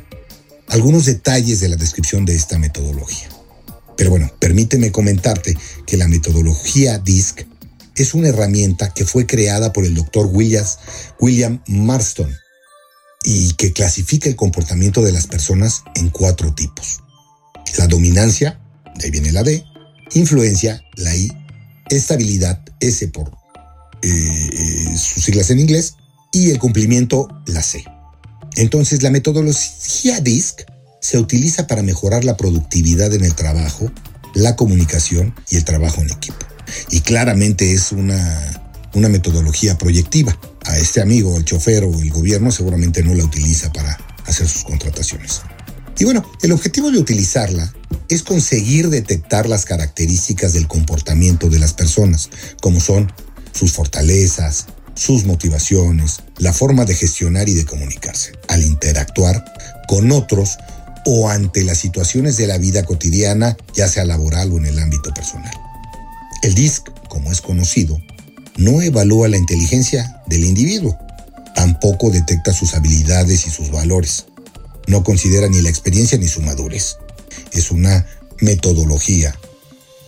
algunos 0.71 1.05
detalles 1.05 1.59
de 1.59 1.67
la 1.69 1.75
descripción 1.75 2.25
de 2.25 2.33
esta 2.33 2.57
metodología. 2.57 3.29
Pero 3.97 4.09
bueno, 4.09 4.31
permíteme 4.39 4.91
comentarte 4.91 5.55
que 5.85 5.97
la 5.97 6.07
metodología 6.07 6.97
DISC 6.97 7.45
es 7.97 8.13
una 8.13 8.29
herramienta 8.29 8.93
que 8.93 9.05
fue 9.05 9.27
creada 9.27 9.73
por 9.73 9.85
el 9.85 9.93
doctor 9.93 10.29
William 10.31 11.61
Marston 11.67 12.33
y 13.25 13.53
que 13.53 13.73
clasifica 13.73 14.29
el 14.29 14.37
comportamiento 14.37 15.03
de 15.03 15.11
las 15.11 15.27
personas 15.27 15.83
en 15.95 16.09
cuatro 16.09 16.53
tipos. 16.55 17.01
La 17.77 17.87
dominancia, 17.87 18.59
de 18.95 19.05
ahí 19.05 19.11
viene 19.11 19.33
la 19.33 19.43
D, 19.43 19.63
influencia, 20.13 20.81
la 20.95 21.13
I, 21.13 21.31
estabilidad, 21.89 22.63
S 22.79 23.07
por 23.09 23.29
eh, 24.01 24.07
eh, 24.07 24.97
sus 24.97 25.25
siglas 25.25 25.49
en 25.49 25.59
inglés, 25.59 25.95
y 26.31 26.49
el 26.49 26.59
cumplimiento, 26.59 27.27
la 27.45 27.61
C. 27.61 27.83
Entonces, 28.55 29.03
la 29.03 29.11
metodología 29.11 30.19
DISC 30.19 30.61
se 31.01 31.17
utiliza 31.17 31.67
para 31.67 31.81
mejorar 31.81 32.23
la 32.23 32.37
productividad 32.37 33.13
en 33.13 33.23
el 33.23 33.35
trabajo, 33.35 33.91
la 34.35 34.55
comunicación 34.55 35.33
y 35.49 35.57
el 35.57 35.65
trabajo 35.65 36.01
en 36.01 36.11
equipo. 36.11 36.45
Y 36.89 37.01
claramente 37.01 37.73
es 37.73 37.91
una, 37.91 38.61
una 38.93 39.09
metodología 39.09 39.77
proyectiva. 39.77 40.37
A 40.65 40.77
este 40.77 41.01
amigo, 41.01 41.37
el 41.37 41.45
chofer 41.45 41.83
o 41.83 41.99
el 41.99 42.11
gobierno 42.11 42.51
seguramente 42.51 43.03
no 43.03 43.13
la 43.13 43.23
utiliza 43.23 43.71
para 43.71 43.97
hacer 44.25 44.47
sus 44.47 44.63
contrataciones. 44.63 45.41
Y 45.97 46.03
bueno, 46.03 46.23
el 46.41 46.51
objetivo 46.51 46.91
de 46.91 46.99
utilizarla 46.99 47.73
es 48.09 48.23
conseguir 48.23 48.89
detectar 48.89 49.47
las 49.47 49.65
características 49.65 50.53
del 50.53 50.67
comportamiento 50.67 51.49
de 51.49 51.59
las 51.59 51.73
personas, 51.73 52.29
como 52.61 52.79
son 52.79 53.11
sus 53.53 53.71
fortalezas, 53.73 54.67
sus 54.95 55.25
motivaciones, 55.25 56.19
la 56.37 56.53
forma 56.53 56.85
de 56.85 56.95
gestionar 56.95 57.49
y 57.49 57.53
de 57.53 57.65
comunicarse, 57.65 58.33
al 58.47 58.63
interactuar 58.63 59.43
con 59.87 60.11
otros 60.11 60.57
o 61.05 61.29
ante 61.29 61.63
las 61.63 61.77
situaciones 61.77 62.37
de 62.37 62.47
la 62.47 62.57
vida 62.57 62.83
cotidiana, 62.83 63.57
ya 63.73 63.87
sea 63.87 64.05
laboral 64.05 64.51
o 64.51 64.57
en 64.57 64.65
el 64.65 64.79
ámbito 64.79 65.13
personal. 65.13 65.53
El 66.43 66.53
DISC, 66.53 66.89
como 67.07 67.31
es 67.31 67.41
conocido, 67.41 67.99
no 68.57 68.81
evalúa 68.81 69.27
la 69.27 69.37
inteligencia 69.37 70.21
del 70.27 70.43
individuo, 70.43 70.97
tampoco 71.55 72.09
detecta 72.09 72.53
sus 72.53 72.73
habilidades 72.75 73.47
y 73.47 73.49
sus 73.49 73.71
valores, 73.71 74.25
no 74.87 75.03
considera 75.03 75.47
ni 75.47 75.61
la 75.61 75.69
experiencia 75.69 76.17
ni 76.17 76.27
su 76.27 76.41
madurez. 76.41 76.97
Es 77.51 77.71
una 77.71 78.05
metodología 78.39 79.35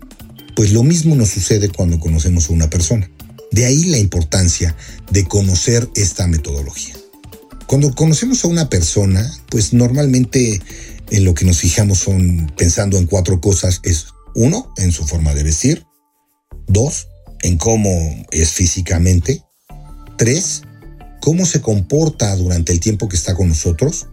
Pues 0.56 0.72
lo 0.72 0.82
mismo 0.82 1.14
nos 1.14 1.28
sucede 1.28 1.68
cuando 1.68 2.00
conocemos 2.00 2.48
a 2.48 2.54
una 2.54 2.70
persona. 2.70 3.10
De 3.52 3.66
ahí 3.66 3.84
la 3.84 3.98
importancia 3.98 4.74
de 5.10 5.24
conocer 5.24 5.86
esta 5.94 6.26
metodología. 6.26 6.96
Cuando 7.66 7.94
conocemos 7.94 8.42
a 8.42 8.48
una 8.48 8.70
persona, 8.70 9.30
pues 9.50 9.74
normalmente 9.74 10.62
en 11.10 11.24
lo 11.26 11.34
que 11.34 11.44
nos 11.44 11.58
fijamos 11.58 11.98
son 11.98 12.50
pensando 12.56 12.96
en 12.96 13.06
cuatro 13.06 13.38
cosas. 13.38 13.80
Es 13.82 14.06
uno, 14.34 14.72
en 14.78 14.92
su 14.92 15.06
forma 15.06 15.34
de 15.34 15.42
vestir. 15.42 15.84
Dos, 16.66 17.08
en 17.42 17.58
cómo 17.58 17.90
es 18.30 18.50
físicamente. 18.50 19.42
Tres, 20.16 20.62
cómo 21.20 21.44
se 21.44 21.60
comporta 21.60 22.34
durante 22.34 22.72
el 22.72 22.80
tiempo 22.80 23.10
que 23.10 23.16
está 23.16 23.34
con 23.34 23.48
nosotros 23.48 24.06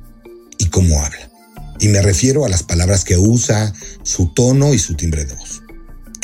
y 0.58 0.66
cómo 0.66 1.02
habla. 1.02 1.32
Y 1.80 1.88
me 1.88 2.02
refiero 2.02 2.44
a 2.44 2.50
las 2.50 2.64
palabras 2.64 3.06
que 3.06 3.18
usa, 3.18 3.74
su 4.04 4.34
tono 4.34 4.74
y 4.74 4.80
su 4.80 4.96
timbre 4.96 5.24
de 5.24 5.36
voz. 5.36 5.62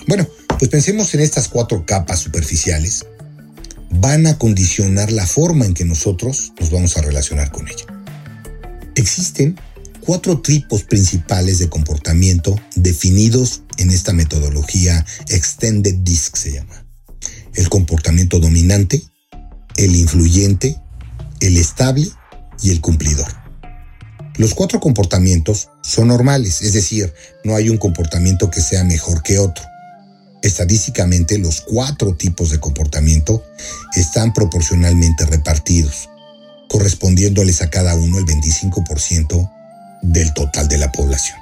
Bueno, 0.08 0.28
pues 0.58 0.70
pensemos 0.70 1.14
en 1.14 1.22
estas 1.22 1.48
cuatro 1.48 1.86
capas 1.86 2.20
superficiales. 2.20 3.06
Van 3.92 4.28
a 4.28 4.38
condicionar 4.38 5.12
la 5.12 5.26
forma 5.26 5.66
en 5.66 5.74
que 5.74 5.86
nosotros 5.86 6.54
nos 6.60 6.72
vamos 6.72 6.98
a 6.98 7.02
relacionar 7.02 7.52
con 7.52 7.68
ella. 7.68 7.86
Existen 8.96 9.60
cuatro 10.02 10.42
tipos 10.42 10.84
principales 10.84 11.60
de 11.60 11.70
comportamiento 11.70 12.60
definidos 12.76 13.64
en 13.78 13.92
esta 13.92 14.14
metodología 14.14 15.06
Extended 15.30 15.96
Disc 15.96 16.36
se 16.36 16.54
llama. 16.54 16.86
El 17.56 17.70
comportamiento 17.70 18.40
dominante, 18.40 19.02
el 19.78 19.96
influyente, 19.96 20.76
el 21.40 21.58
estable 21.58 22.08
y 22.62 22.72
el 22.72 22.82
cumplidor. 22.82 23.28
Los 24.38 24.54
cuatro 24.54 24.80
comportamientos 24.80 25.70
son 25.84 26.08
normales, 26.08 26.62
es 26.62 26.74
decir, 26.74 27.14
no 27.44 27.56
hay 27.56 27.70
un 27.70 27.78
comportamiento 27.78 28.50
que 28.50 28.62
sea 28.62 28.84
mejor 28.84 29.22
que 29.22 29.38
otro. 29.38 29.69
Estadísticamente, 30.42 31.38
los 31.38 31.62
cuatro 31.62 32.16
tipos 32.16 32.50
de 32.50 32.60
comportamiento 32.60 33.44
están 33.96 34.34
proporcionalmente 34.34 35.26
repartidos, 35.26 36.10
correspondiéndoles 36.70 37.62
a 37.62 37.70
cada 37.70 37.96
uno 37.96 38.20
el 38.20 38.26
25% 38.26 39.52
del 40.02 40.34
total 40.34 40.68
de 40.70 40.78
la 40.78 40.92
población. 40.92 41.38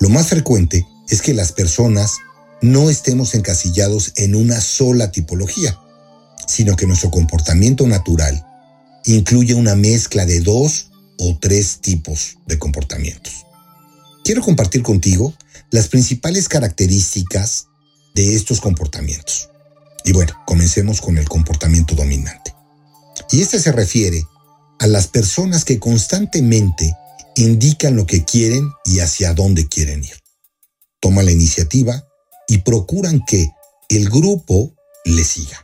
Lo 0.00 0.08
más 0.08 0.26
frecuente 0.26 0.86
es 1.08 1.22
que 1.22 1.34
las 1.34 1.52
personas 1.52 2.16
no 2.60 2.90
estemos 2.90 3.34
encasillados 3.34 4.12
en 4.16 4.34
una 4.34 4.60
sola 4.60 5.12
tipología, 5.12 5.78
sino 6.48 6.74
que 6.74 6.86
nuestro 6.86 7.10
comportamiento 7.10 7.86
natural 7.86 8.44
incluye 9.04 9.54
una 9.54 9.76
mezcla 9.76 10.26
de 10.26 10.40
dos 10.40 10.90
o 11.18 11.38
tres 11.38 11.80
tipos 11.80 12.38
de 12.46 12.58
comportamientos. 12.58 13.46
Quiero 14.24 14.42
compartir 14.42 14.82
contigo 14.82 15.32
las 15.70 15.88
principales 15.88 16.48
características 16.48 17.68
de 18.16 18.34
estos 18.34 18.60
comportamientos. 18.60 19.50
Y 20.02 20.12
bueno, 20.12 20.32
comencemos 20.46 21.02
con 21.02 21.18
el 21.18 21.28
comportamiento 21.28 21.94
dominante. 21.94 22.54
Y 23.30 23.42
este 23.42 23.60
se 23.60 23.72
refiere 23.72 24.26
a 24.78 24.86
las 24.86 25.06
personas 25.06 25.64
que 25.64 25.78
constantemente 25.78 26.96
indican 27.36 27.94
lo 27.94 28.06
que 28.06 28.24
quieren 28.24 28.70
y 28.86 29.00
hacia 29.00 29.34
dónde 29.34 29.68
quieren 29.68 30.02
ir. 30.02 30.16
Toman 31.00 31.26
la 31.26 31.32
iniciativa 31.32 32.02
y 32.48 32.58
procuran 32.58 33.20
que 33.26 33.50
el 33.90 34.08
grupo 34.08 34.74
les 35.04 35.26
siga. 35.26 35.60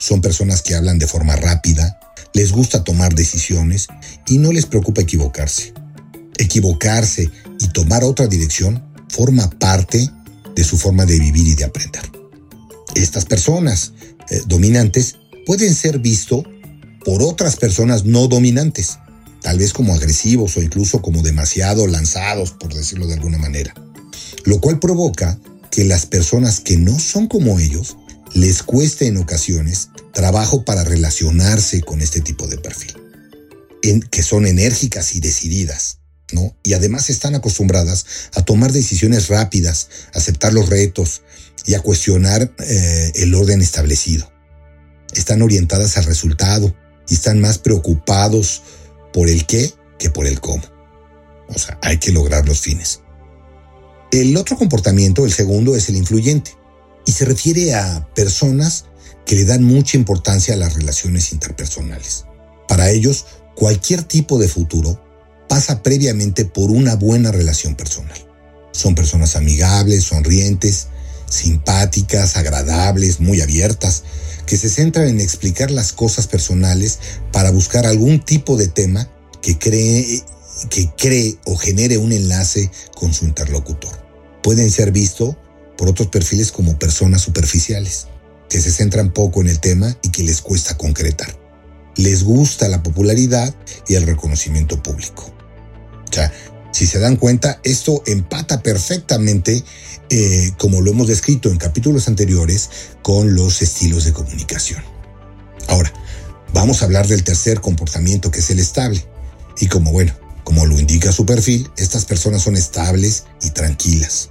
Son 0.00 0.20
personas 0.20 0.62
que 0.62 0.74
hablan 0.74 0.98
de 0.98 1.06
forma 1.06 1.36
rápida, 1.36 2.00
les 2.34 2.50
gusta 2.50 2.82
tomar 2.82 3.14
decisiones 3.14 3.86
y 4.26 4.38
no 4.38 4.50
les 4.50 4.66
preocupa 4.66 5.02
equivocarse. 5.02 5.72
Equivocarse 6.36 7.30
y 7.60 7.68
tomar 7.68 8.02
otra 8.02 8.26
dirección 8.26 8.92
forma 9.08 9.48
parte 9.50 10.10
de 10.56 10.64
su 10.64 10.76
forma 10.76 11.06
de 11.06 11.18
vivir 11.18 11.46
y 11.46 11.54
de 11.54 11.64
aprender. 11.64 12.02
Estas 12.96 13.26
personas 13.26 13.92
eh, 14.30 14.40
dominantes 14.46 15.16
pueden 15.44 15.74
ser 15.74 16.00
visto 16.00 16.42
por 17.04 17.22
otras 17.22 17.56
personas 17.56 18.04
no 18.04 18.26
dominantes, 18.26 18.98
tal 19.42 19.58
vez 19.58 19.72
como 19.72 19.94
agresivos 19.94 20.56
o 20.56 20.62
incluso 20.62 21.02
como 21.02 21.22
demasiado 21.22 21.86
lanzados, 21.86 22.50
por 22.50 22.74
decirlo 22.74 23.06
de 23.06 23.14
alguna 23.14 23.38
manera, 23.38 23.74
lo 24.44 24.60
cual 24.60 24.80
provoca 24.80 25.38
que 25.70 25.84
las 25.84 26.06
personas 26.06 26.58
que 26.60 26.78
no 26.78 26.98
son 26.98 27.28
como 27.28 27.60
ellos 27.60 27.96
les 28.32 28.62
cueste 28.62 29.06
en 29.06 29.18
ocasiones 29.18 29.90
trabajo 30.12 30.64
para 30.64 30.82
relacionarse 30.82 31.82
con 31.82 32.00
este 32.00 32.20
tipo 32.20 32.48
de 32.48 32.58
perfil, 32.58 32.94
que 34.10 34.22
son 34.22 34.46
enérgicas 34.46 35.14
y 35.14 35.20
decididas, 35.20 35.98
y 36.62 36.72
además 36.72 37.08
están 37.10 37.34
acostumbradas 37.34 38.04
a 38.34 38.44
tomar 38.44 38.72
decisiones 38.72 39.28
rápidas, 39.28 39.88
aceptar 40.12 40.52
los 40.52 40.68
retos 40.68 41.22
y 41.66 41.74
a 41.74 41.80
cuestionar 41.80 42.52
eh, 42.58 43.12
el 43.16 43.34
orden 43.34 43.60
establecido. 43.60 44.30
Están 45.14 45.42
orientadas 45.42 45.96
al 45.96 46.04
resultado 46.04 46.74
y 47.08 47.14
están 47.14 47.40
más 47.40 47.58
preocupados 47.58 48.62
por 49.12 49.28
el 49.28 49.46
qué 49.46 49.72
que 49.98 50.10
por 50.10 50.26
el 50.26 50.40
cómo. 50.40 50.64
O 51.48 51.58
sea, 51.58 51.78
hay 51.82 51.98
que 51.98 52.12
lograr 52.12 52.46
los 52.46 52.60
fines. 52.60 53.00
El 54.10 54.36
otro 54.36 54.56
comportamiento, 54.56 55.24
el 55.24 55.32
segundo, 55.32 55.76
es 55.76 55.88
el 55.88 55.96
influyente 55.96 56.52
y 57.04 57.12
se 57.12 57.24
refiere 57.24 57.74
a 57.74 58.08
personas 58.14 58.86
que 59.24 59.36
le 59.36 59.44
dan 59.44 59.62
mucha 59.62 59.96
importancia 59.96 60.54
a 60.54 60.56
las 60.56 60.74
relaciones 60.74 61.32
interpersonales. 61.32 62.24
Para 62.68 62.90
ellos, 62.90 63.26
cualquier 63.54 64.02
tipo 64.02 64.38
de 64.38 64.48
futuro 64.48 65.05
pasa 65.48 65.82
previamente 65.82 66.44
por 66.44 66.70
una 66.70 66.96
buena 66.96 67.32
relación 67.32 67.74
personal. 67.74 68.18
Son 68.72 68.94
personas 68.94 69.36
amigables, 69.36 70.04
sonrientes, 70.04 70.88
simpáticas, 71.28 72.36
agradables, 72.36 73.20
muy 73.20 73.40
abiertas, 73.40 74.04
que 74.46 74.56
se 74.56 74.68
centran 74.70 75.08
en 75.08 75.20
explicar 75.20 75.70
las 75.70 75.92
cosas 75.92 76.26
personales 76.26 76.98
para 77.32 77.50
buscar 77.50 77.86
algún 77.86 78.20
tipo 78.20 78.56
de 78.56 78.68
tema 78.68 79.08
que 79.42 79.58
cree, 79.58 80.22
que 80.70 80.90
cree 80.96 81.38
o 81.44 81.56
genere 81.56 81.98
un 81.98 82.12
enlace 82.12 82.70
con 82.94 83.12
su 83.12 83.24
interlocutor. 83.24 83.92
Pueden 84.42 84.70
ser 84.70 84.92
vistos 84.92 85.36
por 85.76 85.88
otros 85.88 86.08
perfiles 86.08 86.52
como 86.52 86.78
personas 86.78 87.22
superficiales, 87.22 88.06
que 88.48 88.60
se 88.60 88.70
centran 88.70 89.12
poco 89.12 89.40
en 89.40 89.48
el 89.48 89.60
tema 89.60 89.96
y 90.02 90.10
que 90.10 90.22
les 90.22 90.40
cuesta 90.40 90.76
concretar. 90.76 91.36
Les 91.96 92.22
gusta 92.22 92.68
la 92.68 92.82
popularidad 92.82 93.54
y 93.88 93.94
el 93.94 94.06
reconocimiento 94.06 94.82
público. 94.82 95.35
O 96.10 96.12
sea, 96.12 96.32
si 96.72 96.86
se 96.86 96.98
dan 96.98 97.16
cuenta, 97.16 97.60
esto 97.62 98.02
empata 98.06 98.62
perfectamente, 98.62 99.64
eh, 100.10 100.50
como 100.58 100.80
lo 100.80 100.90
hemos 100.90 101.08
descrito 101.08 101.50
en 101.50 101.56
capítulos 101.56 102.08
anteriores, 102.08 102.70
con 103.02 103.34
los 103.34 103.62
estilos 103.62 104.04
de 104.04 104.12
comunicación. 104.12 104.82
Ahora, 105.68 105.92
vamos 106.52 106.82
a 106.82 106.84
hablar 106.84 107.06
del 107.06 107.24
tercer 107.24 107.60
comportamiento 107.60 108.30
que 108.30 108.40
es 108.40 108.50
el 108.50 108.58
estable. 108.58 109.04
Y 109.58 109.68
como 109.68 109.90
bueno, 109.92 110.12
como 110.44 110.64
lo 110.66 110.78
indica 110.78 111.12
su 111.12 111.26
perfil, 111.26 111.70
estas 111.76 112.04
personas 112.04 112.42
son 112.42 112.56
estables 112.56 113.24
y 113.42 113.50
tranquilas. 113.50 114.30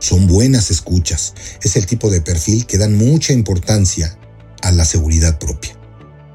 Son 0.00 0.26
buenas 0.26 0.70
escuchas. 0.70 1.34
Es 1.62 1.76
el 1.76 1.86
tipo 1.86 2.10
de 2.10 2.20
perfil 2.20 2.66
que 2.66 2.78
dan 2.78 2.96
mucha 2.96 3.32
importancia 3.32 4.18
a 4.62 4.72
la 4.72 4.84
seguridad 4.84 5.38
propia. 5.38 5.78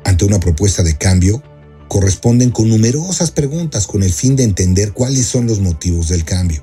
Ante 0.05 0.25
una 0.25 0.39
propuesta 0.39 0.83
de 0.83 0.98
cambio, 0.98 1.43
corresponden 1.89 2.51
con 2.51 2.69
numerosas 2.69 3.31
preguntas 3.31 3.88
con 3.88 4.03
el 4.03 4.13
fin 4.13 4.36
de 4.36 4.43
entender 4.43 4.93
cuáles 4.93 5.25
son 5.25 5.48
los 5.48 5.60
motivos 5.60 6.08
del 6.08 6.24
cambio 6.24 6.62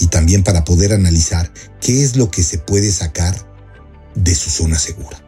y 0.00 0.08
también 0.08 0.42
para 0.42 0.64
poder 0.64 0.92
analizar 0.92 1.52
qué 1.80 2.02
es 2.02 2.16
lo 2.16 2.30
que 2.30 2.42
se 2.42 2.58
puede 2.58 2.90
sacar 2.90 3.36
de 4.14 4.34
su 4.34 4.50
zona 4.50 4.78
segura. 4.78 5.22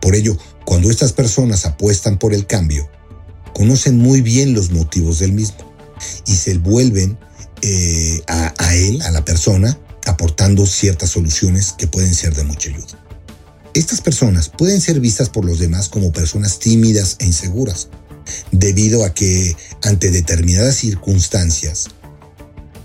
Por 0.00 0.14
ello, 0.14 0.36
cuando 0.64 0.90
estas 0.90 1.12
personas 1.12 1.66
apuestan 1.66 2.18
por 2.18 2.34
el 2.34 2.46
cambio, 2.46 2.88
conocen 3.54 3.98
muy 3.98 4.22
bien 4.22 4.54
los 4.54 4.70
motivos 4.70 5.18
del 5.18 5.32
mismo 5.32 5.74
y 6.26 6.34
se 6.34 6.56
vuelven 6.58 7.18
eh, 7.62 8.22
a, 8.26 8.54
a 8.58 8.74
él, 8.74 9.02
a 9.02 9.10
la 9.10 9.24
persona, 9.24 9.78
aportando 10.06 10.66
ciertas 10.66 11.10
soluciones 11.10 11.74
que 11.76 11.86
pueden 11.86 12.14
ser 12.14 12.34
de 12.34 12.44
mucha 12.44 12.70
ayuda. 12.70 13.04
Estas 13.74 14.00
personas 14.00 14.48
pueden 14.48 14.80
ser 14.80 15.00
vistas 15.00 15.28
por 15.28 15.44
los 15.44 15.58
demás 15.58 15.90
como 15.90 16.12
personas 16.12 16.58
tímidas 16.58 17.16
e 17.18 17.26
inseguras, 17.26 17.88
debido 18.50 19.04
a 19.04 19.12
que 19.12 19.56
ante 19.82 20.10
determinadas 20.10 20.76
circunstancias 20.76 21.88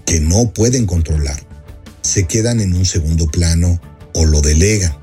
que 0.06 0.20
no 0.20 0.54
pueden 0.54 0.86
controlar, 0.86 1.42
se 2.02 2.26
quedan 2.26 2.62
en 2.62 2.74
un 2.74 2.86
segundo 2.86 3.28
plano 3.28 3.80
o 4.14 4.26
lo 4.26 4.42
delegan, 4.42 4.98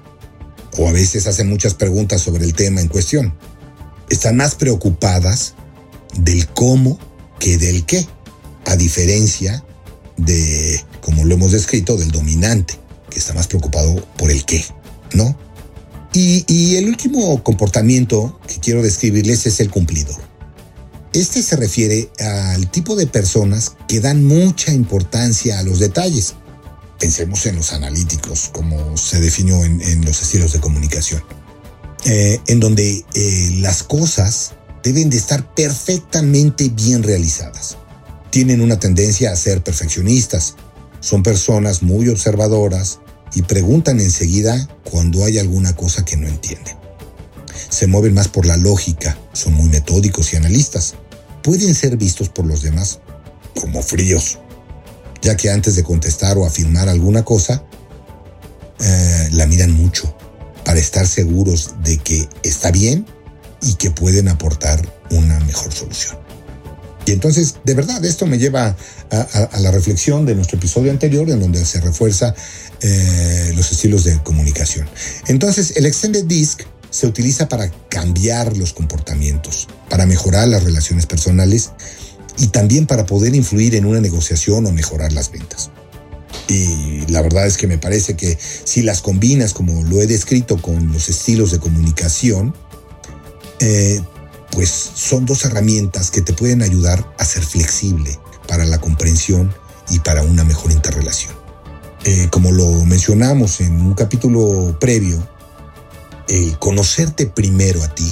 o 0.76 0.88
a 0.88 0.92
veces 0.92 1.26
hacen 1.26 1.49
muchas 1.49 1.75
preguntas 1.75 2.21
sobre 2.21 2.45
el 2.45 2.54
tema 2.54 2.80
en 2.80 2.88
cuestión. 2.88 3.35
Están 4.11 4.37
más 4.37 4.54
preocupadas 4.54 5.54
del 6.18 6.47
cómo 6.49 6.99
que 7.38 7.59
del 7.59 7.85
qué, 7.85 8.07
a 8.66 8.76
diferencia 8.76 9.64
de, 10.16 10.85
como 11.00 11.25
lo 11.25 11.35
hemos 11.35 11.52
descrito, 11.52 11.97
del 11.97 12.11
dominante, 12.11 12.75
que 13.11 13.18
está 13.18 13.35
más 13.35 13.47
preocupado 13.47 13.97
por 14.16 14.30
el 14.30 14.45
qué, 14.45 14.64
¿no? 15.14 15.37
Y, 16.12 16.76
el 16.76 16.88
último 16.88 17.42
comportamiento 17.45 18.40
que 18.49 18.59
quiero 18.59 18.83
describirles 18.83 19.47
es 19.47 19.61
el 19.61 19.71
cumplidor. 19.71 20.16
Este 21.12 21.42
se 21.42 21.56
refiere 21.56 22.10
al 22.20 22.70
tipo 22.70 22.94
de 22.94 23.06
personas 23.06 23.76
que 23.88 24.00
dan 24.00 24.24
mucha 24.24 24.72
importancia 24.72 25.58
a 25.58 25.62
los 25.62 25.78
detalles. 25.78 26.34
Pensemos 27.00 27.46
en 27.46 27.56
los 27.56 27.72
analíticos, 27.72 28.50
como 28.52 28.96
se 28.96 29.20
definió 29.20 29.64
en, 29.64 30.04
los 30.04 30.20
estilos 30.20 30.52
de 30.52 30.60
comunicación, 30.60 31.22
eh, 32.04 32.40
en 32.46 32.60
donde 32.60 33.04
eh, 33.14 33.50
las 33.60 33.82
cosas 33.82 34.52
deben 34.82 35.08
de 35.08 35.16
estar 35.16 35.54
perfectamente 35.54 36.68
bien 36.68 37.02
realizadas. 37.02 37.78
Tienen 38.30 38.60
una 38.60 38.78
tendencia 38.78 39.32
a 39.32 39.36
ser 39.36 39.62
perfeccionistas, 39.62 40.56
son 41.00 41.22
personas 41.22 41.83
muy 41.83 42.09
observadoras 42.09 42.98
y 43.35 43.42
preguntan 43.42 44.00
enseguida 44.00 44.68
cuando 44.90 45.24
hay 45.24 45.38
alguna 45.38 45.74
cosa 45.74 46.04
que 46.04 46.16
no 46.16 46.26
entienden 46.26 46.88
se 47.68 47.87
mueven 47.87 48.14
más 48.14 48.28
por 48.28 48.46
la 48.46 48.57
lógica, 48.57 49.18
son 49.33 49.54
muy 49.54 49.68
metódicos 49.68 50.33
y 50.33 50.37
analistas. 50.37 50.94
Pueden 51.42 51.74
ser 51.74 51.96
vistos 51.96 52.28
por 52.28 52.46
los 52.46 52.62
demás 52.62 53.00
como 53.61 53.83
fríos, 53.83 54.38
ya 55.22 55.37
que 55.37 55.50
antes 55.50 55.76
de 55.76 55.83
contestar 55.83 56.38
o 56.38 56.46
afirmar 56.46 56.88
alguna 56.88 57.24
cosa, 57.24 57.64
eh, 58.81 59.28
la 59.33 59.46
miran 59.46 59.72
mucho 59.72 60.14
para 60.64 60.78
estar 60.78 61.07
seguros 61.07 61.74
de 61.83 61.98
que 61.98 62.28
está 62.42 62.70
bien 62.70 63.07
y 63.62 63.74
que 63.74 63.90
pueden 63.90 64.28
aportar 64.28 64.81
una 65.11 65.40
mejor 65.40 65.72
solución. 65.72 66.18
Y 67.07 67.12
entonces, 67.12 67.57
de 67.64 67.74
verdad, 67.74 68.04
esto 68.04 68.26
me 68.26 68.38
lleva 68.38 68.76
a, 69.11 69.59
la 69.61 69.70
reflexión 69.70 70.26
de 70.26 70.35
nuestro 70.35 70.59
episodio 70.59 70.90
anterior, 70.90 71.28
en 71.31 71.40
donde 71.40 71.64
se 71.64 71.81
refuerza 71.81 72.35
eh, 72.83 73.52
los 73.57 73.72
estilos 73.72 74.04
de 74.04 74.22
comunicación. 74.22 74.87
Entonces, 75.26 75.78
el 75.78 75.87
Extended 75.87 76.24
Disc 76.26 76.64
se 76.90 77.07
utiliza 77.07 77.48
para 77.48 77.70
cambiar 77.88 78.57
los 78.57 78.72
comportamientos, 78.72 79.68
para 79.88 80.07
mejorar 80.07 80.48
las 80.48 80.64
relaciones 80.64 81.07
personales 81.07 81.70
y 82.38 82.48
también 82.48 82.87
para 82.87 83.07
poder 83.07 83.35
influir 83.35 83.74
en 83.74 83.85
una 83.85 84.01
negociación 84.01 84.66
o 84.66 84.72
mejorar 84.72 85.12
las 85.12 85.31
ventas. 85.31 85.70
Y 86.48 87.07
la 87.09 87.20
verdad 87.20 87.46
es 87.46 87.57
que 87.57 87.66
me 87.66 87.79
parece 87.79 88.16
que 88.16 88.38
si 88.64 88.83
las 88.83 89.03
combinas, 89.03 89.53
como 89.53 89.83
lo 89.83 90.01
he 90.01 90.07
descrito, 90.07 90.61
con 90.61 90.92
los 90.92 91.09
estilos 91.09 91.51
de 91.51 91.59
comunicación, 91.59 92.55
eh, 93.61 94.01
pues 94.51 94.70
son 94.94 95.27
dos 95.27 95.44
herramientas 95.44 96.11
que 96.11 96.22
te 96.22 96.33
pueden 96.33 96.62
ayudar 96.62 97.12
a 97.18 97.24
ser 97.24 97.44
flexible 97.44 98.18
para 98.46 98.64
la 98.64 98.81
comprensión 98.81 99.55
y 99.90 99.98
para 99.98 100.22
una 100.22 100.44
mejor 100.44 100.72
interrelación. 100.72 101.35
Eh, 102.05 102.29
como 102.31 102.53
lo 102.53 102.85
mencionamos 102.85 103.61
en 103.61 103.81
un 103.81 103.94
capítulo 103.94 104.79
previo, 104.81 105.27
el 106.28 106.58
conocerte 106.58 107.26
primero 107.26 107.82
a 107.82 107.94
ti, 107.94 108.10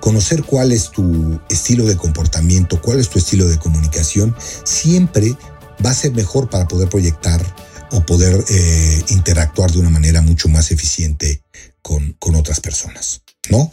conocer 0.00 0.44
cuál 0.44 0.72
es 0.72 0.90
tu 0.90 1.40
estilo 1.48 1.84
de 1.86 1.96
comportamiento, 1.96 2.80
cuál 2.80 3.00
es 3.00 3.08
tu 3.08 3.18
estilo 3.18 3.48
de 3.48 3.58
comunicación, 3.58 4.36
siempre 4.64 5.36
va 5.84 5.90
a 5.90 5.94
ser 5.94 6.12
mejor 6.12 6.48
para 6.48 6.68
poder 6.68 6.88
proyectar 6.88 7.44
o 7.90 8.04
poder 8.04 8.44
eh, 8.48 9.02
interactuar 9.08 9.70
de 9.70 9.78
una 9.78 9.90
manera 9.90 10.22
mucho 10.22 10.48
más 10.48 10.70
eficiente 10.70 11.42
con, 11.82 12.14
con 12.18 12.34
otras 12.34 12.60
personas, 12.60 13.22
¿no? 13.48 13.70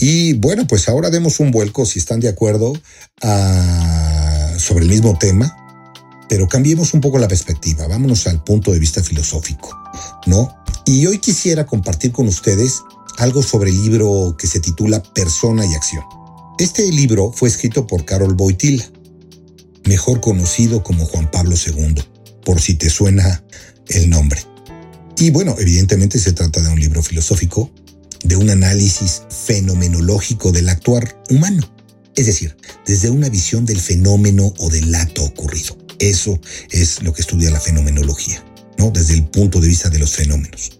Y 0.00 0.34
bueno, 0.34 0.66
pues 0.66 0.88
ahora 0.88 1.10
demos 1.10 1.40
un 1.40 1.50
vuelco, 1.50 1.84
si 1.84 1.98
están 1.98 2.20
de 2.20 2.28
acuerdo, 2.28 2.72
sobre 4.58 4.84
el 4.84 4.90
mismo 4.90 5.18
tema, 5.18 5.56
pero 6.28 6.46
cambiemos 6.46 6.94
un 6.94 7.00
poco 7.00 7.18
la 7.18 7.28
perspectiva, 7.28 7.86
vámonos 7.88 8.26
al 8.26 8.44
punto 8.44 8.72
de 8.72 8.78
vista 8.78 9.02
filosófico, 9.02 9.76
¿no? 10.26 10.56
Y 10.84 11.06
hoy 11.06 11.18
quisiera 11.18 11.66
compartir 11.66 12.12
con 12.12 12.28
ustedes 12.28 12.82
algo 13.18 13.42
sobre 13.42 13.70
el 13.70 13.82
libro 13.82 14.36
que 14.38 14.46
se 14.46 14.60
titula 14.60 15.02
Persona 15.02 15.66
y 15.66 15.74
Acción. 15.74 16.04
Este 16.58 16.90
libro 16.90 17.32
fue 17.32 17.48
escrito 17.48 17.86
por 17.86 18.04
Carol 18.04 18.34
Boitila, 18.34 18.88
mejor 19.84 20.20
conocido 20.20 20.82
como 20.84 21.04
Juan 21.04 21.30
Pablo 21.30 21.56
II, 21.56 21.96
por 22.44 22.60
si 22.60 22.74
te 22.74 22.88
suena 22.88 23.44
el 23.88 24.08
nombre. 24.08 24.40
Y 25.18 25.30
bueno, 25.30 25.56
evidentemente 25.58 26.18
se 26.18 26.32
trata 26.32 26.62
de 26.62 26.68
un 26.68 26.78
libro 26.78 27.02
filosófico, 27.02 27.70
de 28.22 28.36
un 28.36 28.50
análisis 28.50 29.22
fenomenológico 29.30 30.52
del 30.52 30.68
actuar 30.68 31.20
humano, 31.28 31.68
es 32.14 32.26
decir, 32.26 32.56
desde 32.86 33.10
una 33.10 33.28
visión 33.28 33.66
del 33.66 33.80
fenómeno 33.80 34.54
o 34.58 34.70
del 34.70 34.94
acto 34.94 35.24
ocurrido. 35.24 35.76
Eso 35.98 36.40
es 36.70 37.02
lo 37.02 37.12
que 37.12 37.22
estudia 37.22 37.50
la 37.50 37.60
fenomenología. 37.60 38.44
Desde 38.78 39.14
el 39.14 39.24
punto 39.26 39.60
de 39.60 39.68
vista 39.68 39.90
de 39.90 39.98
los 39.98 40.12
fenómenos. 40.12 40.70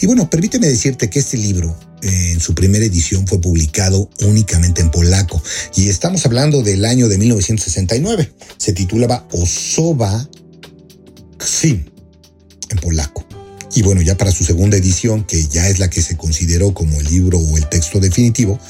Y 0.00 0.06
bueno, 0.06 0.30
permíteme 0.30 0.68
decirte 0.68 1.10
que 1.10 1.18
este 1.18 1.36
libro, 1.36 1.76
eh, 2.02 2.32
en 2.32 2.40
su 2.40 2.54
primera 2.54 2.84
edición, 2.84 3.26
fue 3.26 3.40
publicado 3.40 4.08
únicamente 4.20 4.80
en 4.80 4.90
polaco. 4.90 5.42
Y 5.74 5.88
estamos 5.88 6.24
hablando 6.24 6.62
del 6.62 6.84
año 6.84 7.08
de 7.08 7.18
1969. 7.18 8.32
Se 8.58 8.72
titulaba 8.74 9.26
Osoba 9.32 10.28
Kszim, 11.38 11.84
en 12.68 12.78
polaco. 12.78 13.26
Y 13.74 13.82
bueno, 13.82 14.02
ya 14.02 14.16
para 14.16 14.30
su 14.30 14.44
segunda 14.44 14.76
edición, 14.76 15.24
que 15.24 15.44
ya 15.48 15.68
es 15.68 15.78
la 15.78 15.90
que 15.90 16.00
se 16.00 16.16
consideró 16.16 16.72
como 16.74 17.00
el 17.00 17.06
libro 17.06 17.38
o 17.38 17.56
el 17.56 17.68
texto 17.68 17.98
definitivo, 17.98 18.60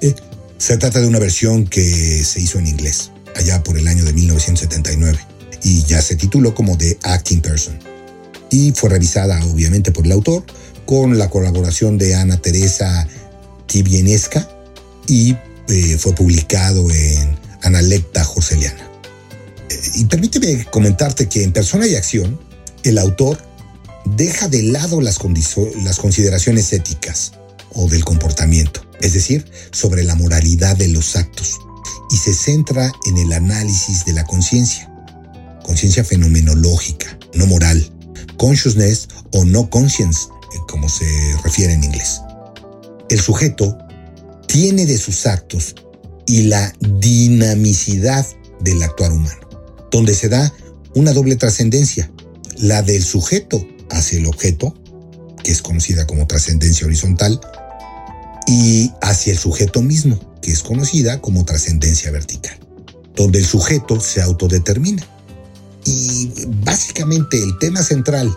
eh, 0.00 0.14
se 0.56 0.76
trata 0.76 1.00
de 1.00 1.06
una 1.06 1.20
versión 1.20 1.66
que 1.66 2.24
se 2.24 2.40
hizo 2.40 2.58
en 2.58 2.66
inglés, 2.66 3.12
allá 3.36 3.62
por 3.62 3.78
el 3.78 3.86
año 3.86 4.04
de 4.04 4.12
1979, 4.12 5.18
y 5.62 5.84
ya 5.84 6.02
se 6.02 6.16
tituló 6.16 6.54
como 6.54 6.76
The 6.76 6.98
Acting 7.02 7.40
Person 7.40 7.97
y 8.50 8.72
fue 8.72 8.90
revisada 8.90 9.44
obviamente 9.46 9.92
por 9.92 10.06
el 10.06 10.12
autor 10.12 10.44
con 10.86 11.18
la 11.18 11.28
colaboración 11.28 11.98
de 11.98 12.14
Ana 12.14 12.38
Teresa 12.38 13.06
Kibieneska 13.66 14.48
y 15.06 15.36
eh, 15.68 15.98
fue 15.98 16.14
publicado 16.14 16.90
en 16.90 17.38
Analecta 17.62 18.24
Jorseliana. 18.24 18.88
Eh, 19.68 19.80
y 19.96 20.04
permíteme 20.06 20.64
comentarte 20.66 21.28
que 21.28 21.42
en 21.42 21.52
Persona 21.52 21.86
y 21.86 21.94
Acción, 21.94 22.40
el 22.84 22.98
autor 22.98 23.38
deja 24.16 24.48
de 24.48 24.62
lado 24.62 25.00
las, 25.00 25.18
las 25.82 25.98
consideraciones 25.98 26.72
éticas 26.72 27.32
o 27.74 27.86
del 27.88 28.04
comportamiento, 28.04 28.80
es 29.00 29.12
decir, 29.12 29.44
sobre 29.72 30.04
la 30.04 30.14
moralidad 30.14 30.76
de 30.76 30.88
los 30.88 31.16
actos, 31.16 31.58
y 32.10 32.16
se 32.16 32.32
centra 32.32 32.90
en 33.06 33.18
el 33.18 33.32
análisis 33.34 34.06
de 34.06 34.14
la 34.14 34.24
conciencia, 34.24 34.90
conciencia 35.62 36.02
fenomenológica, 36.02 37.18
no 37.34 37.46
moral, 37.46 37.92
consciousness 38.38 39.08
o 39.32 39.44
no 39.44 39.68
conscience, 39.68 40.28
eh, 40.54 40.58
como 40.68 40.88
se 40.88 41.06
refiere 41.44 41.74
en 41.74 41.84
inglés. 41.84 42.22
El 43.10 43.20
sujeto 43.20 43.76
tiene 44.46 44.86
de 44.86 44.96
sus 44.96 45.26
actos 45.26 45.74
y 46.26 46.44
la 46.44 46.72
dinamicidad 46.80 48.26
del 48.60 48.82
actuar 48.82 49.12
humano, 49.12 49.40
donde 49.90 50.14
se 50.14 50.28
da 50.28 50.52
una 50.94 51.12
doble 51.12 51.36
trascendencia, 51.36 52.10
la 52.56 52.82
del 52.82 53.02
sujeto 53.02 53.66
hacia 53.90 54.18
el 54.18 54.26
objeto, 54.26 54.74
que 55.42 55.52
es 55.52 55.62
conocida 55.62 56.06
como 56.06 56.26
trascendencia 56.26 56.86
horizontal, 56.86 57.40
y 58.46 58.90
hacia 59.02 59.32
el 59.32 59.38
sujeto 59.38 59.82
mismo, 59.82 60.18
que 60.40 60.50
es 60.50 60.62
conocida 60.62 61.20
como 61.20 61.44
trascendencia 61.44 62.10
vertical, 62.10 62.58
donde 63.14 63.38
el 63.38 63.46
sujeto 63.46 64.00
se 64.00 64.22
autodetermina. 64.22 65.06
Y 65.88 66.30
básicamente 66.64 67.42
el 67.42 67.58
tema 67.58 67.82
central 67.82 68.34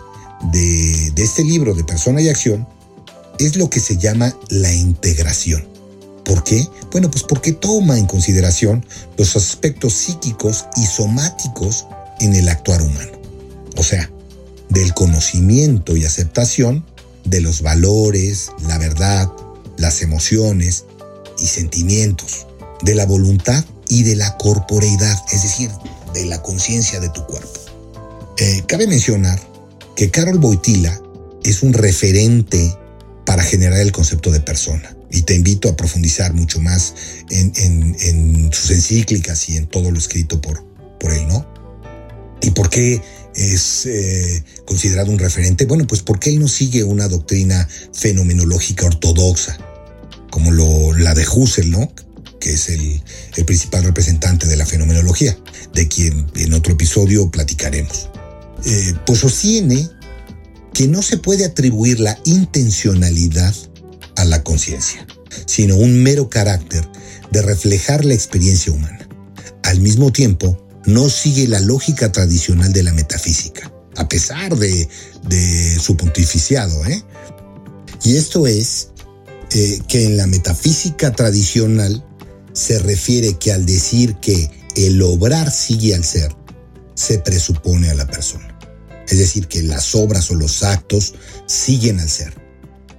de, 0.52 1.10
de 1.12 1.22
este 1.22 1.44
libro 1.44 1.74
de 1.74 1.84
Persona 1.84 2.20
y 2.20 2.28
Acción 2.28 2.66
es 3.38 3.56
lo 3.56 3.68
que 3.68 3.80
se 3.80 3.96
llama 3.96 4.36
la 4.48 4.72
integración. 4.72 5.66
¿Por 6.24 6.44
qué? 6.44 6.66
Bueno, 6.92 7.10
pues 7.10 7.24
porque 7.24 7.52
toma 7.52 7.98
en 7.98 8.06
consideración 8.06 8.84
los 9.16 9.36
aspectos 9.36 9.92
psíquicos 9.94 10.66
y 10.76 10.86
somáticos 10.86 11.86
en 12.20 12.34
el 12.34 12.48
actuar 12.48 12.82
humano. 12.82 13.12
O 13.76 13.82
sea, 13.82 14.10
del 14.68 14.94
conocimiento 14.94 15.96
y 15.96 16.04
aceptación 16.04 16.84
de 17.24 17.40
los 17.40 17.62
valores, 17.62 18.50
la 18.66 18.78
verdad, 18.78 19.30
las 19.76 20.02
emociones 20.02 20.84
y 21.38 21.46
sentimientos, 21.46 22.46
de 22.82 22.94
la 22.94 23.06
voluntad 23.06 23.64
y 23.88 24.02
de 24.04 24.16
la 24.16 24.36
corporeidad, 24.38 25.18
es 25.32 25.42
decir, 25.42 25.70
de 26.12 26.26
la 26.26 26.42
conciencia 26.42 27.00
de 27.00 27.08
tu 27.10 27.24
cuerpo. 27.26 27.60
Eh, 28.38 28.62
cabe 28.66 28.86
mencionar 28.86 29.40
que 29.96 30.10
Carol 30.10 30.38
Boitila 30.38 31.00
es 31.44 31.62
un 31.62 31.72
referente 31.72 32.76
para 33.24 33.42
generar 33.42 33.80
el 33.80 33.92
concepto 33.92 34.30
de 34.30 34.40
persona. 34.40 34.96
Y 35.10 35.22
te 35.22 35.34
invito 35.34 35.68
a 35.68 35.76
profundizar 35.76 36.32
mucho 36.32 36.60
más 36.60 36.94
en, 37.30 38.50
sus 38.52 38.70
encíclicas 38.70 39.48
y 39.48 39.58
en 39.58 39.66
todo 39.66 39.90
lo 39.90 39.98
escrito 39.98 40.40
por, 40.40 40.64
por 40.98 41.12
él, 41.12 41.26
¿no? 41.28 41.46
¿Y 42.40 42.50
por 42.50 42.70
qué 42.70 43.00
es 43.34 43.86
eh, 43.86 44.42
considerado 44.66 45.10
un 45.10 45.18
referente? 45.18 45.66
Bueno, 45.66 45.86
pues 45.86 46.02
porque 46.02 46.30
él 46.30 46.40
no 46.40 46.48
sigue 46.48 46.82
una 46.82 47.08
doctrina 47.08 47.68
fenomenológica 47.92 48.86
ortodoxa, 48.86 49.58
como 50.30 50.50
la 50.94 51.14
de 51.14 51.26
Husserl, 51.28 51.70
¿no? 51.70 51.92
Que 52.42 52.54
es 52.54 52.68
el, 52.70 53.00
principal 53.46 53.84
representante 53.84 54.48
de 54.48 54.56
la 54.56 54.66
fenomenología, 54.66 55.38
de 55.74 55.86
quien 55.86 56.26
en 56.34 56.52
otro 56.54 56.72
episodio 56.72 57.30
platicaremos. 57.30 58.10
Eh, 58.64 58.94
pues 59.06 59.20
sostiene 59.20 59.88
que 60.74 60.88
no 60.88 61.02
se 61.02 61.18
puede 61.18 61.44
atribuir 61.44 62.00
la 62.00 62.18
intencionalidad 62.24 63.54
a 64.16 64.24
la 64.24 64.42
conciencia, 64.42 65.06
sino 65.46 65.76
un 65.76 66.02
mero 66.02 66.28
carácter 66.28 66.86
de 67.30 67.42
reflejar 67.42 68.04
la 68.04 68.14
experiencia 68.14 68.72
humana. 68.72 69.08
Al 69.62 69.80
mismo 69.80 70.10
tiempo, 70.10 70.58
no 70.84 71.10
sigue 71.10 71.46
la 71.46 71.60
lógica 71.60 72.10
tradicional 72.10 72.72
de 72.72 72.82
la 72.82 72.92
metafísica, 72.92 73.72
a 73.94 74.08
pesar 74.08 74.56
de, 74.56 74.88
su 75.78 75.96
pontificiado. 75.96 76.84
¿eh? 76.86 77.04
Y 78.02 78.16
esto 78.16 78.48
es 78.48 78.88
eh, 79.52 79.78
que 79.86 80.06
en 80.06 80.16
la 80.16 80.26
metafísica 80.26 81.12
tradicional 81.12 82.04
se 82.52 82.78
refiere 82.78 83.38
que 83.38 83.52
al 83.52 83.66
decir 83.66 84.16
que 84.16 84.50
el 84.76 85.00
obrar 85.02 85.50
sigue 85.50 85.94
al 85.94 86.04
ser, 86.04 86.34
se 86.94 87.18
presupone 87.18 87.90
a 87.90 87.94
la 87.94 88.06
persona. 88.06 88.58
Es 89.08 89.18
decir, 89.18 89.48
que 89.48 89.62
las 89.62 89.94
obras 89.94 90.30
o 90.30 90.34
los 90.34 90.62
actos 90.62 91.14
siguen 91.46 92.00
al 92.00 92.08
ser. 92.08 92.34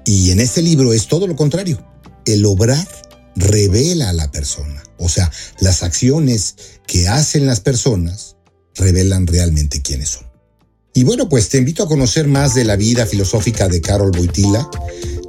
Y 0.05 0.31
en 0.31 0.39
este 0.39 0.61
libro 0.61 0.93
es 0.93 1.07
todo 1.07 1.27
lo 1.27 1.35
contrario. 1.35 1.83
El 2.25 2.45
obrar 2.45 2.87
revela 3.35 4.09
a 4.09 4.13
la 4.13 4.31
persona. 4.31 4.83
O 4.97 5.09
sea, 5.09 5.31
las 5.59 5.83
acciones 5.83 6.55
que 6.85 7.07
hacen 7.07 7.45
las 7.45 7.61
personas 7.61 8.35
revelan 8.75 9.27
realmente 9.27 9.81
quiénes 9.81 10.09
son. 10.09 10.33
Y 10.93 11.03
bueno, 11.03 11.27
pues 11.27 11.49
te 11.49 11.57
invito 11.57 11.83
a 11.83 11.87
conocer 11.87 12.27
más 12.27 12.53
de 12.53 12.65
la 12.65 12.75
vida 12.75 13.05
filosófica 13.07 13.67
de 13.67 13.81
Carol 13.81 14.11
Boitila 14.11 14.69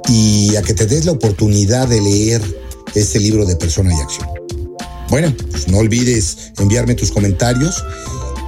y 0.07 0.55
a 0.55 0.61
que 0.61 0.75
te 0.75 0.85
des 0.85 1.05
la 1.05 1.13
oportunidad 1.13 1.87
de 1.87 2.01
leer 2.01 2.64
este 2.95 3.19
libro 3.19 3.45
de 3.45 3.55
Persona 3.55 3.93
y 3.93 3.99
Acción. 3.99 4.27
Bueno, 5.09 5.33
pues 5.51 5.67
no 5.67 5.77
olvides 5.77 6.51
enviarme 6.57 6.95
tus 6.95 7.11
comentarios 7.11 7.83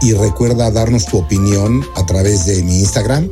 y 0.02 0.14
recuerda 0.14 0.72
darnos 0.72 1.06
tu 1.06 1.18
opinión 1.18 1.84
a 1.96 2.06
través 2.06 2.46
de 2.46 2.64
mi 2.64 2.80
Instagram, 2.80 3.30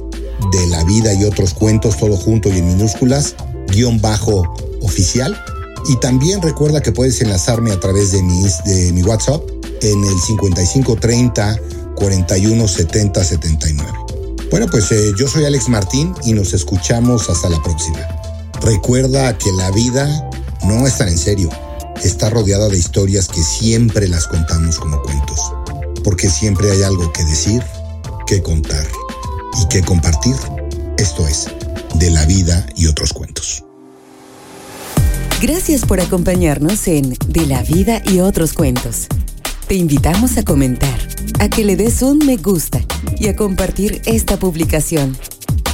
de 0.52 0.68
la 0.68 0.84
vida 0.84 1.14
y 1.14 1.24
otros 1.24 1.54
cuentos, 1.54 1.98
todo 1.98 2.18
junto 2.18 2.50
y 2.50 2.60
en 2.60 2.68
minúsculas, 2.68 3.36
guion 3.72 4.00
bajo 4.00 4.54
oficial. 4.82 5.40
Y 5.88 5.96
también 5.98 6.42
recuerda 6.42 6.82
que 6.82 6.92
puedes 6.92 7.22
enlazarme 7.22 7.72
a 7.72 7.80
través 7.80 8.12
de 8.12 8.22
mi, 8.24 8.44
de 8.66 8.92
mi 8.94 9.04
WhatsApp 9.04 9.42
en 9.82 10.04
el 10.04 10.20
5530 10.20 11.60
41 11.96 12.68
70 12.68 13.24
79. 13.24 13.92
Bueno, 14.52 14.68
pues 14.70 14.92
eh, 14.92 15.12
yo 15.18 15.28
soy 15.28 15.46
Alex 15.46 15.70
Martín 15.70 16.14
y 16.24 16.34
nos 16.34 16.54
escuchamos 16.54 17.30
hasta 17.30 17.50
la 17.50 17.62
próxima. 17.62 18.00
Recuerda 18.62 19.38
que 19.38 19.52
la 19.52 19.72
vida 19.72 20.30
no 20.68 20.86
es 20.86 20.98
tan 20.98 21.10
en 21.10 21.18
serio, 21.18 21.50
está 22.04 22.30
rodeada 22.30 22.70
de 22.70 22.78
historias 22.78 23.28
que 23.28 23.42
siempre 23.42 24.08
las 24.08 24.28
contamos 24.28 24.80
como 24.80 25.02
cuentos 25.02 25.40
porque 26.06 26.30
siempre 26.30 26.72
hay 26.72 26.84
algo 26.84 27.12
que 27.12 27.24
decir, 27.24 27.62
que 28.28 28.42
contar 28.42 28.88
y 29.60 29.68
que 29.68 29.82
compartir. 29.82 30.36
Esto 30.98 31.28
es, 31.28 31.48
de 31.96 32.12
la 32.12 32.26
vida 32.26 32.66
y 32.76 32.86
otros 32.86 33.12
cuentos. 33.12 33.64
Gracias 35.42 35.82
por 35.82 36.00
acompañarnos 36.00 36.88
en 36.88 37.18
De 37.28 37.46
la 37.48 37.62
vida 37.64 38.02
y 38.06 38.20
otros 38.20 38.54
cuentos. 38.54 39.08
Te 39.68 39.74
invitamos 39.74 40.38
a 40.38 40.44
comentar, 40.44 40.96
a 41.40 41.50
que 41.50 41.66
le 41.66 41.76
des 41.76 42.04
un 42.04 42.20
me 42.20 42.38
gusta 42.38 42.80
y 43.20 43.28
a 43.28 43.36
compartir 43.36 44.02
esta 44.06 44.38
publicación. 44.38 45.18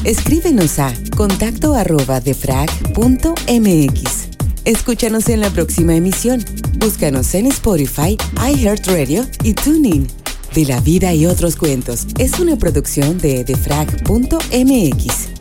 Escríbenos 0.05 0.79
a 0.79 0.93
contacto 1.15 1.75
arroba 1.75 2.21
defrag.mx. 2.21 4.20
Escúchanos 4.65 5.29
en 5.29 5.39
la 5.39 5.49
próxima 5.49 5.95
emisión. 5.95 6.43
Búscanos 6.77 7.33
en 7.33 7.47
Spotify, 7.47 8.17
iHeartRadio 8.35 9.25
y 9.43 9.53
TuneIn 9.53 10.07
de 10.53 10.65
la 10.65 10.79
vida 10.81 11.13
y 11.13 11.25
otros 11.25 11.55
cuentos 11.55 12.07
es 12.19 12.39
una 12.39 12.57
producción 12.57 13.17
de 13.17 13.43
defrag.mx. 13.43 15.40